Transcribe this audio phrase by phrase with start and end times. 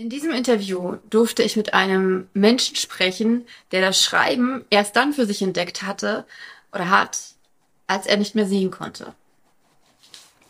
[0.00, 5.26] In diesem Interview durfte ich mit einem Menschen sprechen, der das Schreiben erst dann für
[5.26, 6.24] sich entdeckt hatte
[6.72, 7.18] oder hat,
[7.86, 9.12] als er nicht mehr sehen konnte.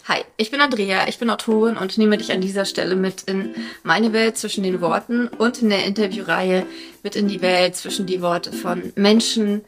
[0.07, 3.57] Hi, ich bin Andrea, ich bin Autorin und nehme dich an dieser Stelle mit in
[3.83, 6.65] meine Welt zwischen den Worten und in der Interviewreihe
[7.03, 9.63] mit in die Welt zwischen die Worte von Menschen,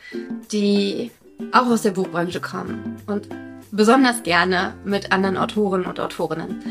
[0.52, 1.10] die
[1.50, 3.26] auch aus der Buchbranche kommen und
[3.72, 6.62] besonders gerne mit anderen Autoren und Autorinnen.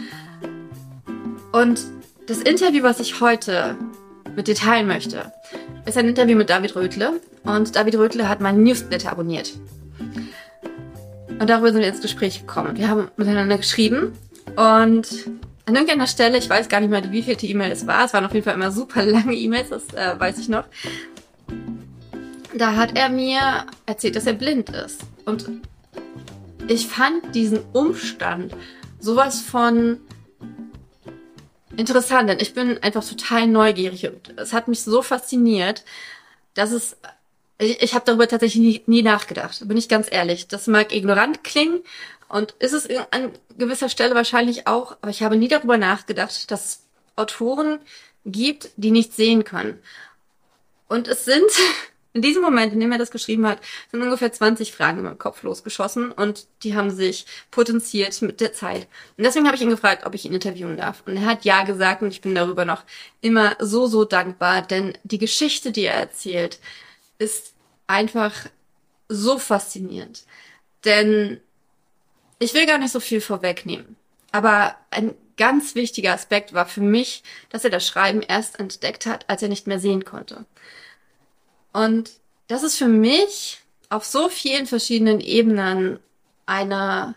[1.52, 1.82] Und
[2.28, 3.78] das Interview, was ich heute
[4.36, 5.32] mit dir teilen möchte,
[5.86, 7.20] ist ein Interview mit David Rötle.
[7.44, 9.54] Und David Rötle hat meinen Newsletter abonniert.
[11.40, 12.78] Und darüber sind wir ins Gespräch gekommen.
[12.78, 14.14] Wir haben miteinander geschrieben
[14.55, 15.08] und
[15.66, 18.14] an irgendeiner Stelle, ich weiß gar nicht mehr, wie viel die E-Mail es war, es
[18.14, 20.66] waren auf jeden Fall immer super lange E-Mails, das äh, weiß ich noch.
[22.56, 25.02] Da hat er mir erzählt, dass er blind ist.
[25.26, 25.50] Und
[26.67, 28.56] ich fand diesen Umstand
[29.00, 30.00] sowas von
[31.81, 35.84] interessant, denn ich bin einfach total neugierig und es hat mich so fasziniert,
[36.53, 36.95] dass es
[37.61, 40.47] ich, ich habe darüber tatsächlich nie, nie nachgedacht, bin ich ganz ehrlich.
[40.47, 41.81] Das mag ignorant klingen
[42.28, 46.66] und ist es an gewisser Stelle wahrscheinlich auch, aber ich habe nie darüber nachgedacht, dass
[46.66, 46.83] es
[47.16, 47.80] Autoren
[48.25, 49.80] gibt, die nicht sehen können.
[50.88, 51.50] Und es sind
[52.14, 53.59] in diesem Moment, in dem er das geschrieben hat,
[53.90, 58.53] sind ungefähr 20 Fragen in meinem Kopf losgeschossen und die haben sich potenziert mit der
[58.53, 58.88] Zeit.
[59.18, 61.03] Und deswegen habe ich ihn gefragt, ob ich ihn interviewen darf.
[61.06, 62.84] Und er hat ja gesagt und ich bin darüber noch
[63.22, 66.59] immer so, so dankbar, denn die Geschichte, die er erzählt,
[67.18, 67.53] ist
[67.88, 68.34] einfach
[69.08, 70.23] so faszinierend.
[70.84, 71.40] Denn
[72.40, 73.96] ich will gar nicht so viel vorwegnehmen.
[74.31, 79.30] Aber ein ganz wichtiger Aspekt war für mich, dass er das Schreiben erst entdeckt hat,
[79.30, 80.46] als er nicht mehr sehen konnte.
[81.73, 82.11] Und
[82.47, 86.00] das ist für mich auf so vielen verschiedenen Ebenen
[86.45, 87.16] eine,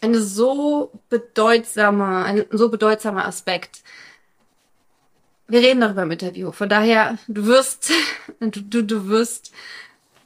[0.00, 3.82] eine so bedeutsame, ein so bedeutsamer Aspekt.
[5.48, 6.52] Wir reden darüber im Interview.
[6.52, 7.92] Von daher, du wirst,
[8.40, 9.52] du, du, du wirst,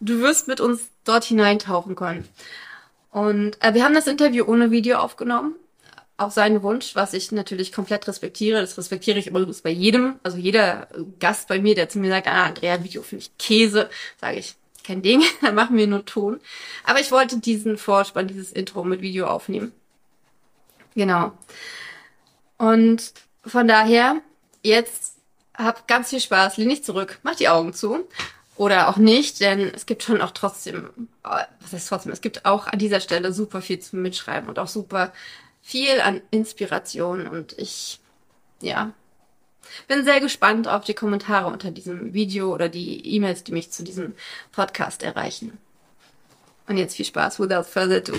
[0.01, 2.29] du wirst mit uns dort hineintauchen können.
[3.11, 5.55] Und äh, wir haben das Interview ohne Video aufgenommen
[6.19, 8.61] auf seinen Wunsch, was ich natürlich komplett respektiere.
[8.61, 10.19] Das respektiere ich übrigens bei jedem.
[10.23, 10.89] Also jeder
[11.19, 13.91] Gast bei mir, der zu mir sagt, ah, Andrea, Video finde ich Käse,
[14.21, 16.41] sage ich, kein Ding, dann machen wir nur Ton.
[16.85, 19.73] Aber ich wollte diesen Vorspann, dieses Intro mit Video aufnehmen.
[20.95, 21.33] Genau.
[22.57, 23.13] Und
[23.45, 24.23] von daher,
[24.63, 25.17] jetzt
[25.55, 28.09] hab ganz viel Spaß, lehn dich zurück, mach die Augen zu.
[28.57, 30.89] Oder auch nicht, denn es gibt schon auch trotzdem,
[31.23, 34.67] was heißt trotzdem, es gibt auch an dieser Stelle super viel zum Mitschreiben und auch
[34.67, 35.13] super
[35.67, 37.99] viel an Inspiration und ich,
[38.63, 38.93] ja,
[39.89, 43.83] bin sehr gespannt auf die Kommentare unter diesem Video oder die E-Mails, die mich zu
[43.83, 44.15] diesem
[44.53, 45.59] Podcast erreichen.
[46.69, 48.15] Und jetzt viel Spaß, without further ado.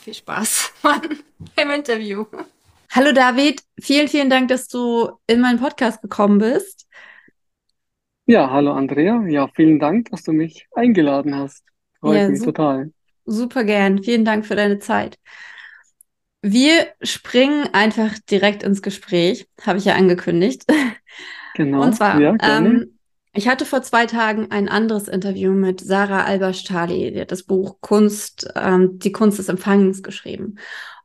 [0.00, 0.72] Viel Spaß
[1.54, 2.24] beim Interview.
[2.92, 6.86] Hallo David, vielen, vielen Dank, dass du in meinen Podcast gekommen bist.
[8.24, 9.22] Ja, hallo Andrea.
[9.26, 11.62] Ja, vielen Dank, dass du mich eingeladen hast.
[12.00, 12.90] Freut ja, mich total.
[13.26, 14.02] Super gern.
[14.02, 15.18] Vielen Dank für deine Zeit.
[16.46, 20.64] Wir springen einfach direkt ins Gespräch, habe ich ja angekündigt.
[21.56, 21.82] Genau.
[21.82, 22.98] Und zwar, ja, ähm,
[23.32, 27.76] ich hatte vor zwei Tagen ein anderes Interview mit Sarah Alberstali, die hat das Buch
[27.80, 30.56] Kunst, ähm, die Kunst des Empfangens geschrieben.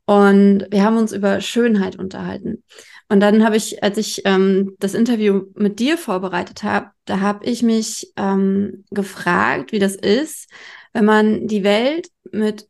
[0.05, 2.63] Und wir haben uns über Schönheit unterhalten.
[3.07, 7.45] Und dann habe ich, als ich ähm, das Interview mit dir vorbereitet habe, da habe
[7.45, 10.49] ich mich ähm, gefragt, wie das ist,
[10.91, 12.67] wenn man die Welt mit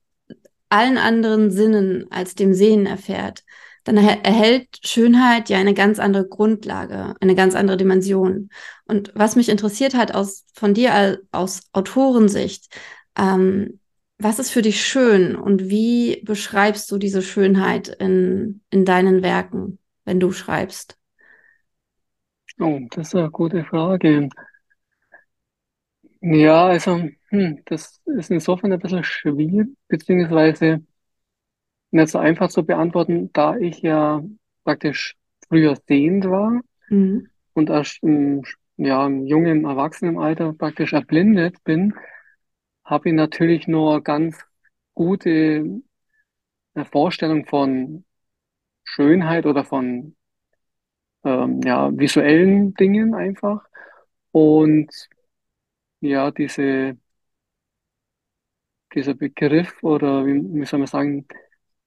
[0.70, 3.44] allen anderen Sinnen als dem Sehen erfährt,
[3.84, 8.50] dann erhält Schönheit ja eine ganz andere Grundlage, eine ganz andere Dimension.
[8.86, 12.68] Und was mich interessiert hat aus, von dir aus Autorensicht,
[13.18, 13.80] ähm,
[14.20, 19.80] was ist für dich schön und wie beschreibst du diese Schönheit in, in deinen Werken,
[20.04, 20.98] wenn du schreibst?
[22.60, 24.30] Oh, das ist eine gute Frage.
[26.22, 30.84] Ja, also, hm, das ist insofern ein bisschen schwierig, beziehungsweise
[31.92, 34.22] nicht so einfach zu beantworten, da ich ja
[34.64, 35.16] praktisch
[35.48, 37.28] früher sehend war Mhm.
[37.54, 38.44] und erst im,
[38.78, 41.94] ja, im jungen Erwachsenenalter praktisch erblindet bin,
[42.86, 44.40] habe ich natürlich nur ganz
[44.96, 45.82] gute
[46.76, 48.06] äh, Vorstellung von
[48.86, 50.16] Schönheit oder von
[51.24, 53.66] ähm, ja, visuellen Dingen einfach.
[54.32, 54.90] Und
[56.02, 56.98] ja, diese,
[58.94, 61.28] dieser Begriff oder wie, wie soll man sagen,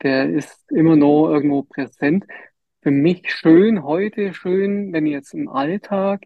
[0.02, 2.24] der ist immer noch irgendwo präsent.
[2.82, 6.24] Für mich schön, heute schön, wenn jetzt im Alltag,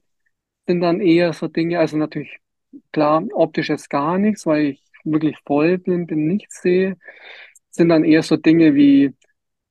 [0.67, 2.38] sind dann eher so Dinge, also natürlich
[2.93, 6.97] klar, optisch jetzt gar nichts, weil ich wirklich vollblind bin, nichts sehe,
[7.71, 9.15] sind dann eher so Dinge wie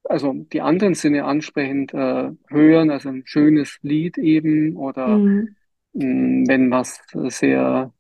[0.06, 5.56] also die anderen Sinne ansprechend äh, hören, also ein schönes Lied eben oder Mhm.
[5.94, 7.94] mh, wenn was sehr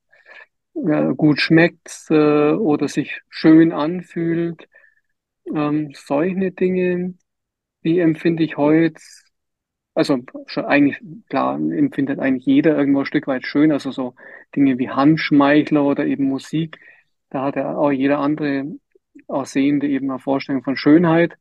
[0.76, 4.68] äh, gut schmeckt äh, oder sich schön anfühlt.
[5.54, 7.16] Ähm, solche Dinge,
[7.84, 9.02] die empfinde ich heute,
[9.94, 11.00] also schon eigentlich,
[11.30, 14.16] klar, empfindet eigentlich jeder irgendwo ein Stück weit schön, also so
[14.56, 16.80] Dinge wie Handschmeichler oder eben Musik,
[17.30, 18.66] da hat ja auch jeder andere
[19.28, 21.38] Aussehende eben eine Vorstellung von Schönheit.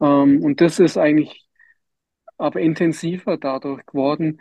[0.00, 1.46] Ähm, und das ist eigentlich
[2.38, 4.40] aber intensiver dadurch geworden.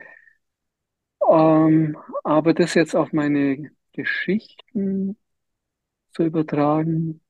[1.29, 5.17] Ähm, aber das jetzt auf meine Geschichten
[6.13, 7.21] zu übertragen,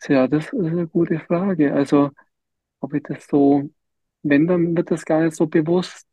[0.00, 1.72] tja, das ist eine gute Frage.
[1.74, 2.10] Also,
[2.80, 3.70] ob ich das so,
[4.22, 6.08] wenn, dann wird das gar nicht so bewusst,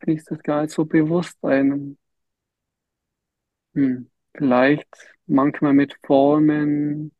[0.00, 1.98] fließt das gar nicht so bewusst ein.
[3.74, 4.86] Hm, vielleicht
[5.26, 7.12] manchmal mit Formen,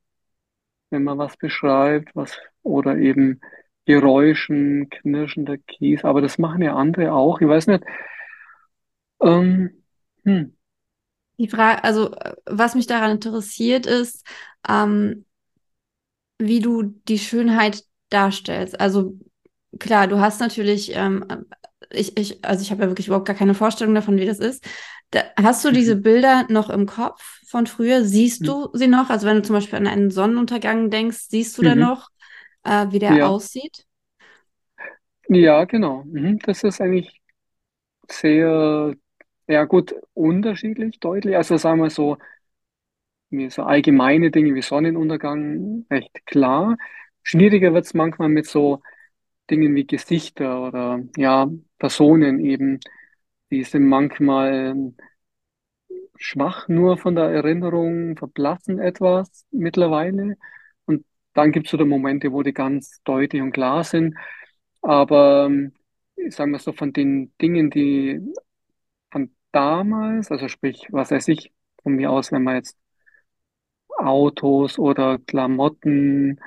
[0.91, 3.41] wenn man was beschreibt, was, oder eben
[3.87, 7.41] Geräuschen, knirschender Kies, aber das machen ja andere auch.
[7.41, 7.85] Ich weiß nicht,
[9.21, 9.83] ähm,
[10.25, 10.57] hm,
[11.39, 14.25] Die Frage, also äh, was mich daran interessiert, ist,
[14.69, 15.27] ähm,
[16.39, 18.79] wie du die Schönheit darstellst.
[18.81, 19.19] Also
[19.79, 21.25] klar, du hast natürlich, ähm,
[21.91, 24.65] ich, ich, also ich habe ja wirklich überhaupt gar keine Vorstellung davon, wie das ist.
[25.11, 28.05] Da, hast du diese mhm, Bilder noch im Kopf von früher?
[28.05, 29.09] Siehst mhm, du sie noch?
[29.11, 32.09] Also wenn du zum Beispiel an einen Sonnenuntergang denkst, siehst du da mhm, noch,
[32.65, 33.85] äh, wie der ja, aussieht?
[35.29, 36.05] ja, genau.
[36.05, 37.21] Mhm, das ist eigentlich
[38.11, 38.95] sehr,
[39.49, 41.37] ja gut, unterschiedlich, deutlich.
[41.37, 42.17] Also sagen wir so,
[43.31, 46.77] mir so allgemeine Dinge wie Sonnenuntergang recht klar.
[47.23, 48.83] Schwieriger wird es manchmal mit so
[49.51, 51.49] Dingen wie Gesichter oder ja,
[51.79, 52.81] Personen eben.
[53.51, 54.93] Die sind manchmal
[56.17, 60.37] schwach nur von der Erinnerung, verblassen etwas mittlerweile.
[60.87, 61.05] Und
[61.35, 64.17] dann gibt es so die Momente, wo die ganz deutlich und klar sind.
[64.83, 65.73] Aber ähm,
[66.31, 68.21] sagen wir so, von den Dingen, die
[69.11, 72.77] von damals, also sprich, was weiß ich, von mir aus, wenn man jetzt
[73.99, 76.39] Autos oder Klamotten,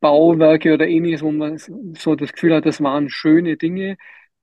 [0.00, 3.96] Bauwerke oder ähnliches, wo man so das Gefühl hat, das waren schöne Dinge,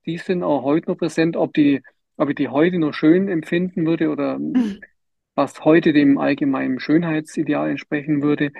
[0.06, 1.36] die sind auch heute noch präsent.
[1.36, 1.82] Ob die,
[2.16, 4.38] ob ich die heute noch schön empfinden würde oder
[5.34, 8.52] was heute dem allgemeinen Schönheitsideal entsprechen würde,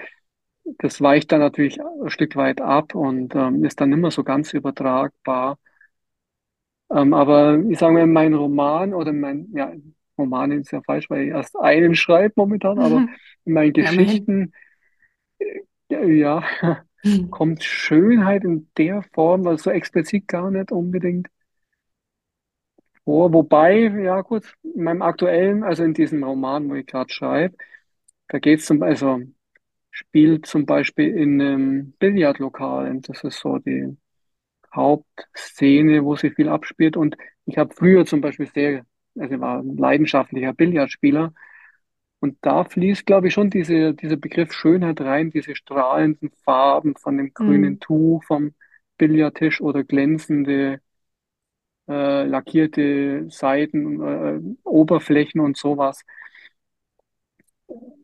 [0.79, 4.25] das weicht dann natürlich ein Stück weit ab und ähm, ist dann nicht mehr so
[4.25, 5.59] ganz übertragbar.
[6.91, 9.73] Ähm, aber ich sage mal, mein Roman oder mein, ja,
[10.19, 13.05] Roman ist ja falsch, weil ich erst einen schreibe momentan, aber
[13.45, 14.31] in meinen Ja, immerhin.
[14.33, 14.53] Geschichten,
[15.91, 16.43] ja, ja,
[17.31, 21.29] kommt Schönheit in der Form, also so explizit gar nicht unbedingt
[23.05, 23.33] vor.
[23.33, 27.57] Wobei, ja gut, in meinem aktuellen, also in diesem Roman, wo ich gerade schreibe,
[28.29, 29.21] da geht es zum, also
[29.91, 33.01] spielt zum Beispiel in einem Billardlokal.
[33.03, 33.97] Das ist so die
[34.75, 36.97] Hauptszene, wo sich viel abspielt.
[36.97, 37.17] Und
[37.47, 38.85] ich habe früher zum Beispiel sehr,
[39.19, 41.33] also ich war ein leidenschaftlicher Billardspieler.
[42.21, 47.17] Und da fließt, glaube ich, schon diese, dieser Begriff Schönheit rein, diese strahlenden Farben von
[47.17, 47.81] dem grünen Hm.
[47.81, 48.55] Tuch vom
[48.99, 50.81] Billardtisch oder glänzende,
[51.89, 56.05] äh, lackierte Seiten, äh, Oberflächen und sowas.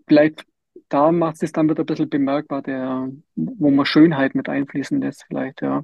[0.06, 0.44] Vielleicht
[0.88, 5.24] da macht es dann wieder ein bisschen bemerkbar, der, wo man Schönheit mit einfließen lässt,
[5.28, 5.82] vielleicht, ja.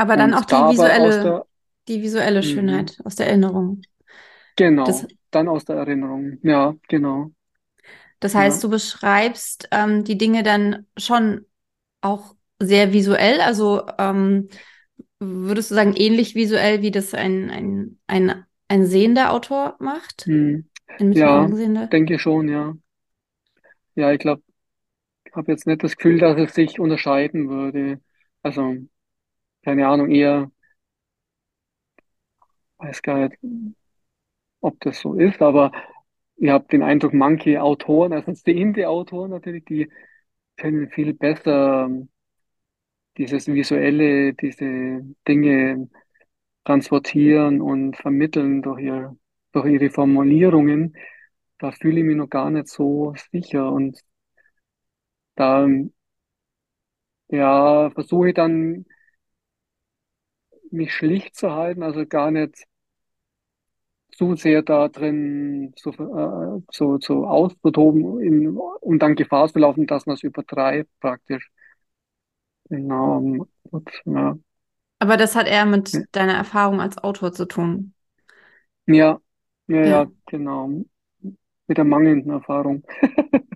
[0.00, 1.46] Aber dann auch die visuelle, der,
[1.88, 3.82] die visuelle mhm, Schönheit aus der Erinnerung.
[4.82, 6.38] Das, genau, dann aus der Erinnerung.
[6.42, 7.32] Ja, genau.
[8.20, 8.64] das heißt, Ja.
[8.64, 11.46] du beschreibst ähm, die Dinge dann schon
[12.00, 13.40] auch sehr visuell.
[13.40, 14.48] Also ähm,
[15.20, 20.26] würdest du sagen, ähnlich visuell, wie das ein, ein, ein, ein sehender Autor macht?
[20.26, 20.64] Hm.
[21.12, 21.52] Ja,
[21.92, 22.74] denke schon, ja.
[23.94, 24.42] Ja, ich glaube,
[25.26, 28.00] ich habe jetzt nicht das Gefühl, dass es sich unterscheiden würde.
[28.42, 28.76] Also,
[29.64, 30.50] keine Ahnung, eher,
[32.78, 33.38] weiß gar nicht,
[34.60, 35.72] ob das so ist, aber
[36.36, 39.90] ich habe den Eindruck, manche Autoren, also sehende Autoren natürlich, die
[40.56, 42.10] können viel besser ähm,
[43.16, 45.88] dieses Visuelle, diese Dinge
[46.64, 49.16] transportieren und vermitteln durch ihr,
[49.52, 50.96] durch ihre Formulierungen.
[51.58, 54.00] Da fühle ich mich noch gar nicht so sicher und
[55.36, 55.66] da,
[57.28, 58.86] ja, versuche ich dann,
[60.72, 62.66] mich schlicht zu halten, also gar nicht
[64.12, 69.86] zu sehr da drin zu, äh, zu, zu auszutoben in, und dann Gefahr zu laufen,
[69.86, 71.50] dass man es übertreibt praktisch.
[72.70, 73.26] Genau.
[73.70, 74.36] Gut, ja.
[74.98, 77.92] Aber das hat eher mit deiner Erfahrung als Autor zu tun.
[78.86, 79.20] Ja,
[79.68, 80.04] ja, Ja.
[80.04, 80.68] ja, genau.
[81.68, 82.84] Mit der mangelnden Erfahrung.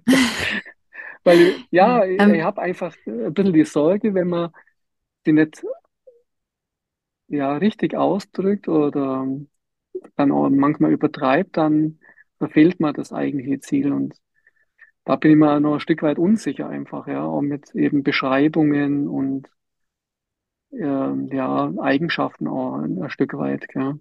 [1.24, 4.50] Weil, ja, ich, ich Ähm, habe einfach ein bisschen die Sorge, wenn man
[5.26, 5.64] die nicht
[7.28, 9.26] ja, richtig ausdrückt oder
[10.16, 12.00] dann auch manchmal übertreibt, dann
[12.38, 13.92] verfehlt man das eigentliche Ziel.
[13.92, 14.16] Und
[15.04, 19.08] da bin ich mir noch ein Stück weit unsicher einfach, ja, auch mit eben Beschreibungen
[19.08, 19.48] und
[20.72, 23.94] ähm, ja, Eigenschaften auch ein, ein Stück weit, ja.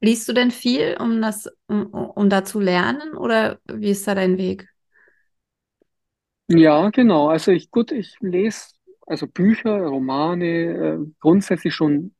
[0.00, 4.14] liest du denn viel, um das, um, um da zu lernen, oder wie ist da
[4.14, 4.68] dein Weg?
[6.48, 7.28] Ja, genau.
[7.28, 8.74] Also ich, gut, ich lese
[9.06, 12.14] also Bücher, Romane, äh, grundsätzlich schon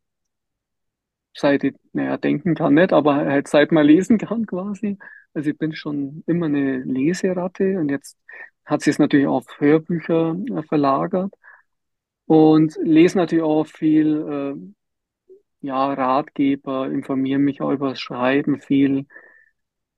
[1.35, 4.99] seit ich, naja, denken kann nicht, aber halt seit man lesen kann quasi.
[5.35, 8.19] Also ich bin schon immer eine Leseratte und jetzt
[8.65, 11.35] hat sie es natürlich auf Hörbücher äh, verlagert
[12.27, 19.07] und lese natürlich auch viel, äh, ja, Ratgeber, informiere mich auch über das Schreiben viel,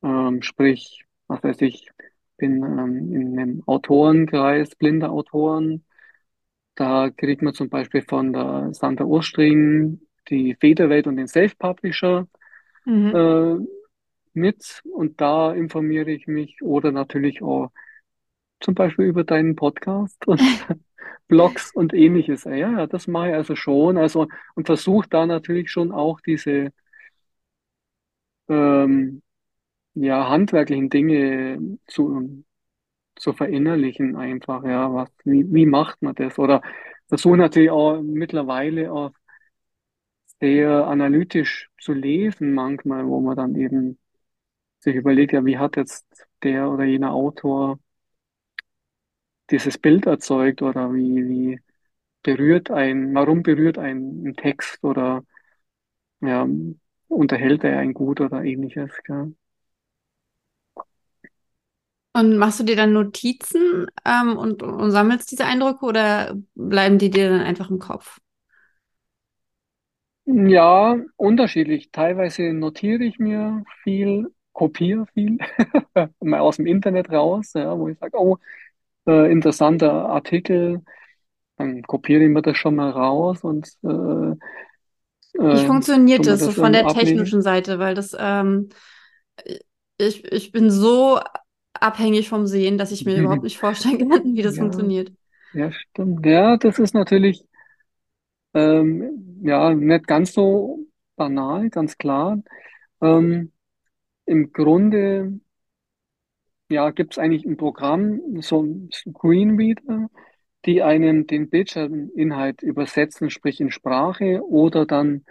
[0.03, 1.91] ähm, sprich, was weiß ich,
[2.37, 5.85] bin ähm, in einem Autorenkreis, blinder Autoren.
[6.77, 10.01] Da kriegt man zum Beispiel von der Sandra Urstring
[10.31, 12.27] die Federwelt und den Self-Publisher
[12.87, 13.11] Mhm.
[13.13, 13.57] äh,
[14.35, 17.71] mit und da informiere ich mich oder natürlich auch
[18.61, 20.41] zum Beispiel über deinen Podcast und
[21.29, 22.45] Blogs und ähnliches.
[22.45, 23.99] Ja, ja, das mache ich also schon.
[23.99, 26.73] Also und versuche da natürlich schon auch diese
[28.49, 29.23] ähm,
[29.95, 32.45] ja, handwerklichen Dinge zu,
[33.17, 34.65] zu verinnerlichen einfach.
[34.65, 36.39] Ja, was, wie, wie macht man das?
[36.39, 36.63] Oder
[37.09, 39.13] versuche natürlich auch mittlerweile auch
[40.41, 43.99] sehr analytisch zu lesen manchmal, wo man dann eben
[44.81, 46.07] sich überlegt, ja, wie hat jetzt
[46.45, 47.79] der oder jener Autor
[49.51, 51.61] dieses Bild erzeugt oder wie, wie
[52.23, 55.25] berührt ein, warum berührt ein, ein Text oder
[56.21, 56.49] ja,
[57.09, 59.29] unterhält er einen gut oder ähnliches, ja.
[62.17, 67.11] Und machst du dir dann Notizen, ähm, und, und sammelst diese Eindrücke oder bleiben die
[67.11, 68.19] dir dann einfach im Kopf?
[70.27, 71.91] Ja, unterschiedlich.
[71.93, 75.39] Teilweise notiere ich mir viel, kopiere viel,
[76.21, 78.39] mal aus dem Internet raus, ja, wo ich sage, oh,
[79.07, 80.83] äh, interessanter Artikel,
[81.59, 84.35] dann kopiere ich mir das schon mal raus und äh,
[85.51, 85.83] Wie äh,
[86.15, 86.87] tu funktioniert das so von der ablegen.
[86.89, 87.79] technischen Seite?
[87.79, 88.69] Weil das, ähm,
[89.99, 91.21] ich, ich bin so
[91.75, 95.13] abhängig vom Sehen, dass ich mir überhaupt nicht vorstellen kann, wie das Ja, funktioniert.
[95.53, 96.27] ja, stimmt.
[96.27, 97.47] Ja, das ist natürlich
[98.55, 102.43] ähm, ja nicht ganz so banal, ganz klar.
[103.01, 103.53] Ähm,
[104.27, 105.41] im Grunde
[106.69, 110.09] ja, gibt es eigentlich ein Programm, so ein Screenreader,
[110.65, 115.25] die einem den Bildschirminhalt übersetzen, sprich in Sprache oder dann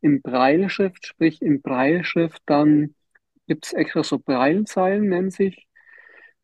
[0.00, 2.94] in Brailleschrift, sprich in Brailleschrift, dann
[3.46, 5.66] gibt es extra so Braillezeilen, nennen sich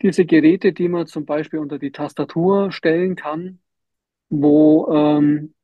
[0.03, 3.61] diese Geräte, die man zum Beispiel unter die Tastatur stellen kann,
[4.29, 5.55] wo ähm,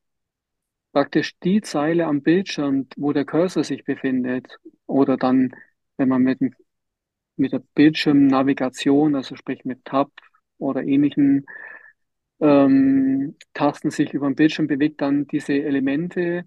[0.93, 5.55] praktisch die Zeile am Bildschirm, wo der Cursor sich befindet, oder dann,
[5.97, 6.41] wenn man mit,
[7.37, 10.11] mit der Bildschirmnavigation, also sprich mit Tab
[10.59, 11.47] oder ähnlichen
[12.41, 16.47] ähm, Tasten sich über den Bildschirm bewegt, dann diese Elemente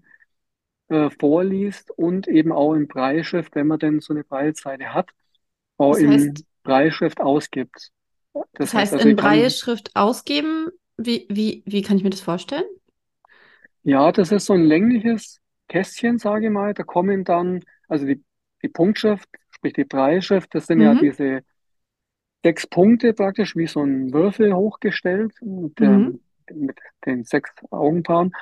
[0.88, 5.10] äh, vorliest und eben auch in Brailleschrift, wenn man denn so eine Braillezeile hat,
[5.78, 7.92] auch Das heißt, in Brailleschrift ausgibt.
[8.54, 12.20] das Das heißt heißt, also, in Brailleschrift ausgeben, wie, wie, wie kann ich mir das
[12.20, 12.64] vorstellen?
[13.84, 18.24] Ja, das ist so ein längliches Kästchen, sage ich mal, da kommen dann, also die,
[18.62, 20.96] die Punktschrift, sprich die Brailleschrift, das sind ja Mhm.
[20.96, 21.42] diese
[22.44, 26.10] sechs Punkte praktisch wie so ein Würfel hochgestellt mit, Mhm.
[26.10, 26.20] ähm,
[26.52, 28.32] mit den sechs Augenpaaren,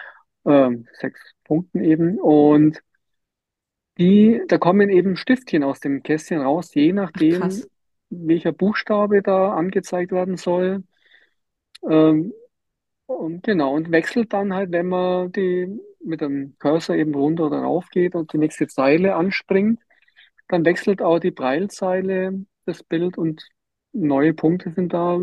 [0.47, 2.19] ähm, sechs Punkten eben.
[2.19, 2.83] Und
[3.99, 7.69] die, da kommen eben Stiftchen aus dem Kästchen raus, je Ach, nachdem, krass.
[8.11, 10.85] welcher Buchstabe da angezeigt werden soll.
[11.89, 12.33] Ähm,
[13.19, 17.61] und genau, und wechselt dann halt, wenn man die mit dem Cursor eben runter oder
[17.61, 19.81] rauf geht und die nächste Zeile anspringt,
[20.49, 23.49] dann wechselt auch die Braillezeile das Bild und
[23.93, 25.19] neue Punkte sind da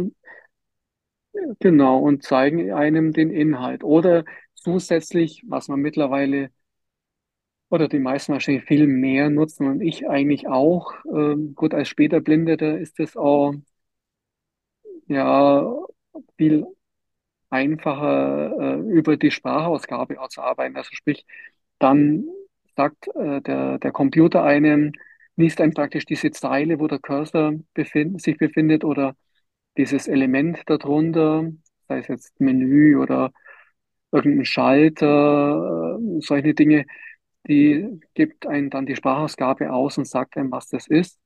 [1.59, 3.83] Genau, und zeigen einem den Inhalt.
[3.83, 6.49] Oder zusätzlich, was man mittlerweile
[7.69, 12.19] oder die meisten wahrscheinlich viel mehr nutzen und ich eigentlich auch, ähm, gut, als später
[12.21, 13.53] Blindeter ist es auch
[15.07, 15.65] ja
[16.37, 16.65] viel
[17.49, 20.77] einfacher, äh, über die Sprachausgabe zu arbeiten.
[20.77, 21.25] Also sprich,
[21.79, 22.25] dann
[22.75, 24.93] sagt äh, der, der Computer einem,
[25.35, 29.15] liest einem praktisch diese Zeile, wo der Cursor befind, sich befindet oder
[29.77, 31.51] dieses Element darunter,
[31.87, 33.31] sei es jetzt Menü oder
[34.11, 36.85] irgendein Schalter, äh, solche Dinge,
[37.47, 41.19] die gibt einem dann die Sprachausgabe aus und sagt einem, was das ist.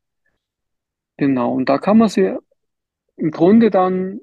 [1.17, 1.53] Genau.
[1.53, 2.37] Und da kann man sie
[3.17, 4.19] im Grunde dann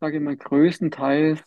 [0.00, 1.42] sage ich mal, größtenteils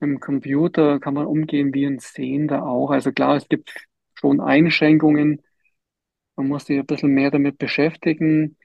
[0.00, 2.90] im Computer kann man umgehen wie ein Sehender auch.
[2.90, 3.72] Also klar, es gibt
[4.14, 5.42] schon Einschränkungen.
[6.36, 8.56] Man muss sich ein bisschen mehr damit beschäftigen.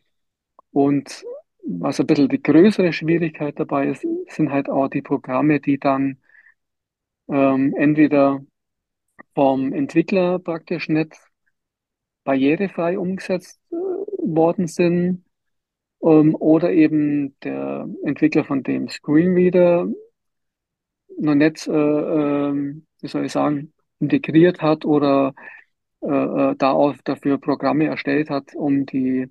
[0.71, 1.25] Und
[1.65, 6.19] was ein bisschen die größere Schwierigkeit dabei ist, sind halt auch die Programme, die dann
[7.27, 8.41] ähm, entweder
[9.35, 11.15] vom Entwickler praktisch nicht
[12.23, 15.24] barrierefrei umgesetzt äh, worden sind,
[16.03, 19.87] ähm, oder eben der Entwickler von dem Screenreader
[21.17, 25.33] noch nicht, äh, ähm, wie soll ich sagen, integriert hat oder
[26.01, 29.27] äh, äh, da auch dafür Programme erstellt hat, um die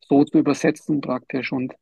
[0.00, 1.52] so zu übersetzen praktisch.
[1.52, 1.74] Und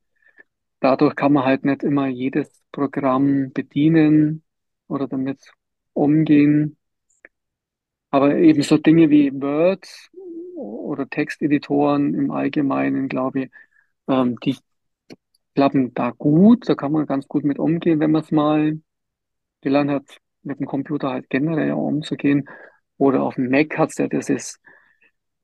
[0.80, 4.42] dadurch kann man halt nicht immer jedes Programm bedienen
[4.88, 5.40] oder damit
[5.94, 6.76] umgehen.
[8.10, 9.86] Aber eben so Dinge wie Word
[10.56, 13.50] oder Texteditoren im Allgemeinen, glaube ich,
[14.08, 14.56] ähm, die
[15.54, 16.68] klappen da gut.
[16.68, 18.78] Da kann man ganz gut mit umgehen, wenn man es mal
[19.62, 22.48] gelernt hat, mit dem Computer halt generell umzugehen.
[22.98, 24.60] Oder auf dem Mac hat's ja dieses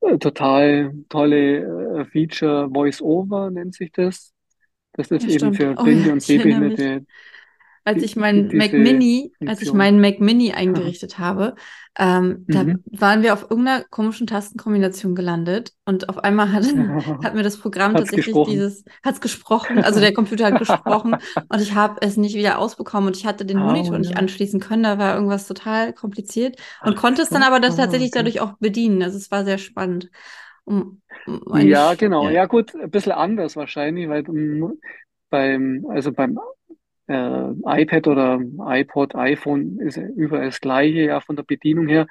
[0.01, 4.33] äh, total tolle äh, Feature Voice-Over nennt sich das.
[4.93, 5.53] Das ist Ja, eben stimmt.
[5.53, 6.91] für Oh blinde und erinnere mich.
[7.01, 7.05] sehbehinderte
[7.85, 11.55] Als ich meinen Mac Mini, als ich meinen Mac Mini eingerichtet habe,
[11.97, 12.83] ähm, da Mhm.
[12.85, 16.63] waren wir auf irgendeiner komischen Tastenkombination gelandet und auf einmal hat,
[17.21, 18.43] hat mir das Programm Hat's tatsächlich gesprochen.
[18.43, 22.57] dieses, hat es gesprochen, also der Computer hat gesprochen und ich habe es nicht wieder
[22.59, 24.17] ausbekommen und ich hatte den Oh Monitor nicht ja.
[24.17, 27.75] anschließen können, da war irgendwas total kompliziert und Ach konnte es dann aber das Ah,
[27.75, 28.11] tatsächlich okay.
[28.11, 29.03] dadurch auch bedienen.
[29.03, 30.09] Also es war sehr spannend.
[30.65, 32.29] Um, um Ja, genau.
[32.29, 34.23] ja, Ja, gut, ein bisschen anders wahrscheinlich, weil
[35.29, 36.39] beim, also beim
[37.07, 42.07] äh, iPad oder iPod, iPhone ist überall das Gleiche, ja, von der Bedienung her.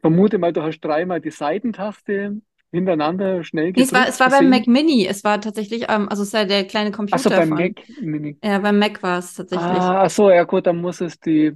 [0.00, 2.40] Vermute mal, du hast dreimal die Seitentaste
[2.72, 4.66] hintereinander schnell Nee, es war, gedrückt, es war beim Mac.
[4.66, 5.06] Mini.
[5.06, 7.82] Es war tatsächlich, ähm, also es ist ja der kleine Achso, Computer beim von, Mac
[8.00, 8.40] Mini.
[8.44, 9.94] ja, beim Mac war es tatsächlich.
[9.94, 11.52] Ah, ach so, ja gut, dann muss es die,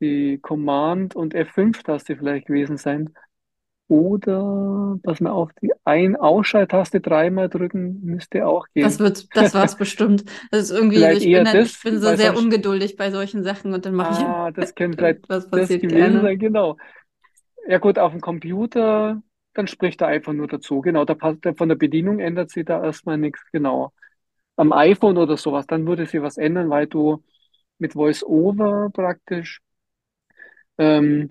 [0.00, 3.14] die Command- und F5-Taste vielleicht gewesen sein.
[3.88, 8.98] Oder, pass mal auf, die Ein-Ausschalttaste dreimal drücken müsste auch Das gehen.
[8.98, 10.24] wird, das war's bestimmt.
[10.50, 13.44] Das ist irgendwie Vielleicht ich bin dann, ich das, bin so sehr ungeduldig bei solchen
[13.44, 16.20] Sachen und dann mache ich, ah, das könnte vielleicht was das passiert gewesen gerne.
[16.20, 16.76] sein, genau.
[17.68, 19.22] Ja gut, auf dem Computer,
[19.54, 20.80] dann spricht er einfach nur dazu.
[20.82, 23.92] Genau, da passt, von der Bedienung ändert sich da erstmal nichts, genau.
[24.56, 27.24] Am iPhone oder sowas, dann würde sich was ändern, weil du
[27.78, 29.60] mit VoiceOver praktisch
[30.78, 31.28] ähm,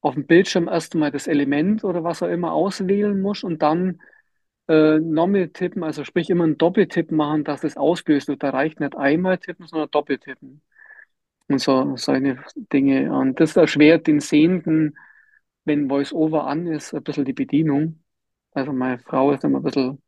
[0.00, 4.00] auf dem Bildschirm erstmal das Element oder was auch immer auswählen musst und dann
[4.68, 8.42] äh, nochmal tippen, also sprich immer einen Doppeltipp machen, dass es ausgelöst wird.
[8.42, 10.62] Da reicht nicht einmal tippen, sondern doppeltippen
[11.48, 12.38] und so solche
[12.72, 13.12] Dinge.
[13.12, 14.96] Und das erschwert den Sehenden,
[15.64, 18.02] wenn VoiceOver an ist, ein bisschen die Bedienung.
[18.52, 20.02] Also meine Frau ist immer ein bisschen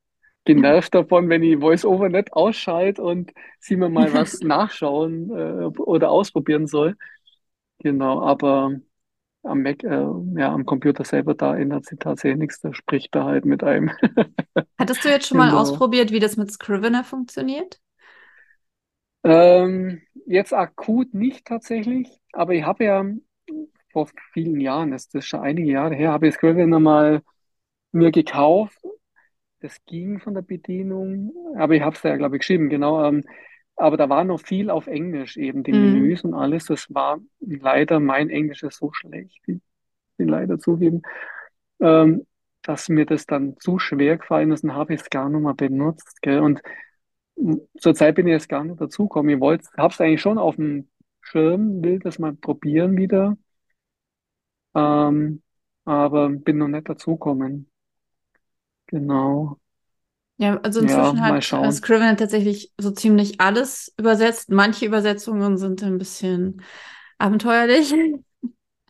[0.45, 6.11] genervt davon, wenn ich VoiceOver nicht ausschalte und sie mir mal was nachschauen äh, oder
[6.11, 6.97] ausprobieren soll.
[7.79, 8.77] Genau, aber
[9.45, 13.25] am Mac, äh, ja, am Computer selber, da ändert sich tatsächlich nichts, da spricht er
[13.25, 13.91] halt mit einem.
[14.79, 15.55] Hattest du jetzt schon mal Genau.
[15.55, 17.81] ausprobiert, wie das mit Scrivener funktioniert?
[19.25, 23.05] Ähm, jetzt akut nicht tatsächlich, aber ich habe ja
[23.93, 27.23] vor vielen Jahren, das ist schon einige Jahre her, habe ich Scrivener mal
[27.93, 28.79] mir gekauft.
[29.61, 33.05] Das ging von der Bedienung, aber ich habe es ja, glaube ich, geschrieben, genau.
[33.07, 33.25] Ähm,
[33.83, 35.75] aber da war noch viel auf Englisch, eben die Mhm.
[35.75, 36.67] Menüs und alles.
[36.67, 39.61] Das war leider, mein Englisch ist so schlecht, ich
[40.19, 41.03] bin leider zugeben,
[41.81, 42.27] ähm,
[42.63, 45.55] dass mir das dann zu schwer gefallen ist und habe ich es gar nicht mehr
[45.55, 46.23] benutzt.
[46.23, 46.41] Gell?
[46.41, 46.63] Und
[47.79, 49.35] zurzeit bin ich jetzt gar nicht dazugekommen.
[49.35, 50.89] Ich wollte, habe es eigentlich schon auf dem
[51.21, 53.37] Schirm, will das mal probieren wieder,
[54.75, 55.43] ähm,
[55.85, 57.71] aber bin noch nicht dazugekommen.
[58.87, 59.59] Genau.
[60.39, 61.73] Ja, also Ja, inzwischen mal hat äh, schauen.
[61.73, 64.51] Scrivener tatsächlich so ziemlich alles übersetzt.
[64.51, 66.63] Manche Übersetzungen sind ein bisschen
[67.19, 67.95] abenteuerlich,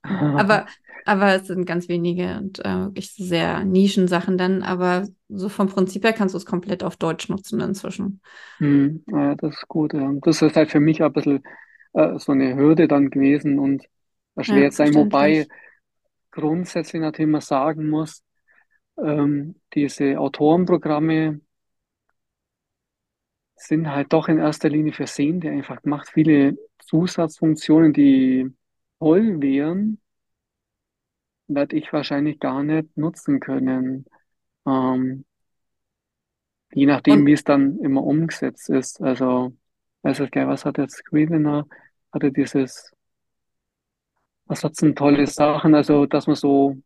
[0.34, 0.66] aber,
[1.04, 4.62] aber es sind ganz wenige und äh, wirklich sehr Nischensachen dann.
[4.62, 8.20] Aber so vom Prinzip her kannst du es komplett auf Deutsch nutzen inzwischen.
[8.58, 9.92] Hm, ja, das ist gut.
[9.94, 10.12] Ja.
[10.22, 11.42] Das ist halt für mich ein bisschen
[11.94, 13.88] äh, so eine Hürde dann gewesen und
[14.46, 14.94] Ja, erschwert sein.
[14.94, 15.48] Wobei
[16.32, 18.22] grundsätzlich natürlich man sagen muss,
[18.98, 21.40] ähm, diese Autorenprogramme
[23.56, 26.08] sind halt doch in erster Linie für Sehende einfach gemacht.
[26.12, 28.50] Viele Zusatzfunktionen, die
[28.98, 30.00] toll wären,
[31.48, 34.06] werde ich wahrscheinlich gar nicht nutzen können.
[34.66, 35.24] Ähm,
[36.72, 39.00] je nachdem, Und wie es dann immer umgesetzt ist.
[39.00, 39.52] Also,
[40.02, 41.66] gar nicht, was hat jetzt Scrivener?
[42.12, 42.92] Hatte dieses,
[44.46, 45.74] was hat denn tolle Sachen?
[45.74, 46.76] Also, dass man so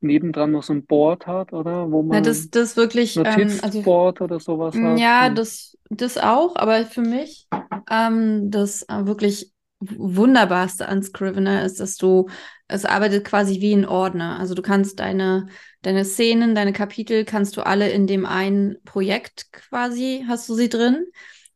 [0.00, 1.90] nebendran noch so ein Board hat, oder?
[1.90, 3.84] Wo Ja, das, man das wirklich, ähm, also
[4.20, 5.04] oder sowas hat.
[5.04, 7.48] Ja, das, das auch, aber für mich
[7.90, 12.28] ähm, das äh, wirklich Wunderbarste an Scrivener ist, dass du,
[12.68, 14.38] es arbeitet quasi wie ein Ordner.
[14.38, 15.48] Also du kannst deine,
[15.82, 20.68] deine Szenen, deine Kapitel, kannst du alle in dem einen Projekt quasi, hast du sie
[20.68, 21.06] drin.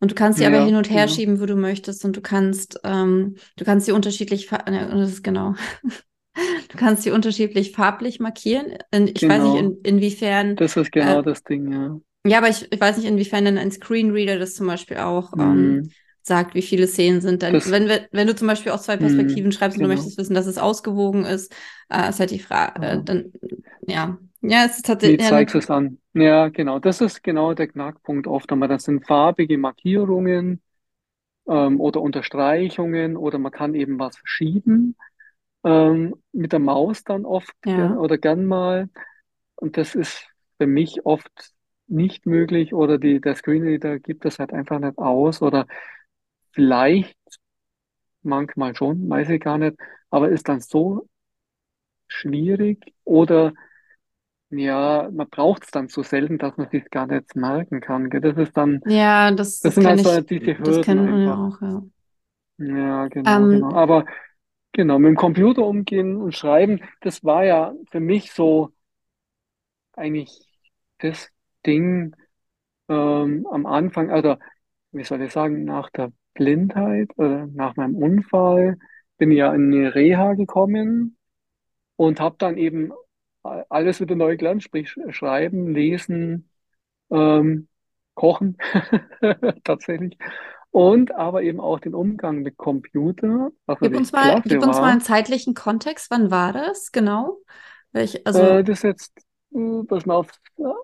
[0.00, 1.09] Und du kannst sie aber Ja, hin und her genau.
[1.09, 2.05] schieben, wo du möchtest.
[2.05, 5.55] Und du kannst, ähm, du kannst sie unterschiedlich, fa- ne, genau.
[6.73, 8.79] Du kannst sie unterschiedlich farblich markieren.
[9.15, 9.57] Ich weiß nicht, Genau.
[9.57, 12.01] in, inwiefern Das ist äh, genau das Ding, ja.
[12.27, 15.83] ja, aber ich, ich weiß nicht, inwiefern denn ein Screenreader das zum Beispiel auch ähm,
[15.83, 15.93] Hm.
[16.23, 17.43] sagt, wie viele Szenen sind.
[17.43, 19.89] Dann, Das, wenn, wir, wenn du zum Beispiel aus zwei Perspektiven hm, schreibst und du
[19.89, 19.89] genau.
[19.89, 21.53] möchtest wissen, dass es ausgewogen ist,
[21.91, 23.05] äh, ist halt die Frage, äh, Ja.
[23.05, 23.33] dann,
[23.87, 24.19] ja.
[24.41, 25.99] Ja, es ist Wie tatsächlich, ja, zeigst du nat- es an?
[26.15, 26.79] Ja, genau.
[26.79, 28.69] Das ist genau der Knackpunkt oft einmal.
[28.69, 30.63] Das sind farbige Markierungen
[31.49, 34.97] ähm, oder Unterstreichungen oder man kann eben was verschieben
[35.64, 38.88] ähm, mit der Maus dann oft gern, ja, oder gern mal.
[39.57, 40.27] Und das ist
[40.59, 41.31] für mich oft
[41.88, 45.66] nicht möglich oder die, der Screenreader gibt das halt einfach nicht aus oder
[46.53, 47.16] vielleicht
[48.22, 49.77] manchmal schon, weiß ich gar nicht,
[50.11, 51.07] aber ist dann so
[52.09, 53.53] schwierig oder
[54.51, 58.11] ja, man braucht es dann so selten, dass man sich gar nicht merken kann.
[58.11, 58.20] Gell?
[58.20, 61.09] Das ist dann, ja, das, das das sind halt so ich, diese das Hürden kennt
[61.09, 61.48] man ja einfach.
[61.48, 61.83] auch, ja.
[62.59, 63.75] Ja, genau, Ähm, genau.
[63.75, 64.05] Aber
[64.73, 68.73] genau, mit dem Computer umgehen und schreiben, das war ja für mich so
[69.95, 70.47] eigentlich
[70.99, 71.31] das
[71.67, 72.15] Ding
[72.89, 74.37] ähm, am Anfang, also
[74.93, 78.79] wie soll ich sagen, nach der Blindheit oder nach meinem Unfall
[79.19, 81.19] bin ich ja in eine Reha gekommen
[81.97, 82.93] und habe dann eben
[83.71, 86.51] alles wieder neu gelernt, sprich sch- schreiben, lesen,
[87.11, 87.69] ähm,
[88.15, 88.59] kochen
[89.65, 90.19] tatsächlich
[90.73, 94.93] und aber eben auch den Umgang mit Computer, gib uns mal, gib uns mal war.
[94.93, 96.11] einen zeitlichen Kontext.
[96.11, 97.39] Wann war das genau?
[97.93, 99.13] Welch, also Äh, das ist jetzt,
[99.55, 100.31] äh, pass mal auf,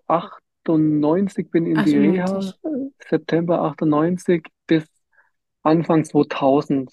[0.06, 2.58] 98 bin in die Reha, 98.
[2.64, 2.68] äh,
[3.08, 4.84] September 98 bis
[5.62, 6.92] Anfang 2000,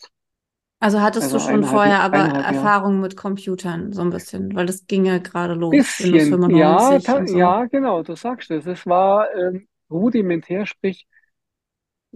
[0.80, 2.18] Also hattest du also schon eineinhalb, vorher aber.
[2.20, 7.02] Erfahrung mit Computern, so ein bisschen, weil das ging ja gerade los, Bisschen, ja, 95
[7.02, 7.38] ta- und so.
[7.38, 8.66] ja, genau, du sagst es.
[8.66, 11.08] Es war ähm, rudimentär, sprich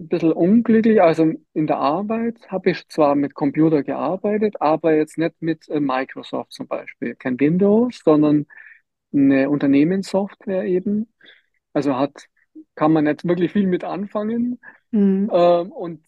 [0.00, 1.02] ein bisschen unglücklich.
[1.02, 5.80] Also in der Arbeit habe ich zwar mit Computer gearbeitet, aber jetzt nicht mit äh,
[5.80, 7.16] Microsoft zum Beispiel.
[7.16, 8.46] Kein Windows, sondern
[9.14, 11.12] eine Unternehmenssoftware eben.
[11.74, 12.26] Also hat,
[12.76, 14.60] kann man nicht wirklich viel mit anfangen.
[14.92, 15.30] Mhm.
[15.32, 16.02] Ähm, und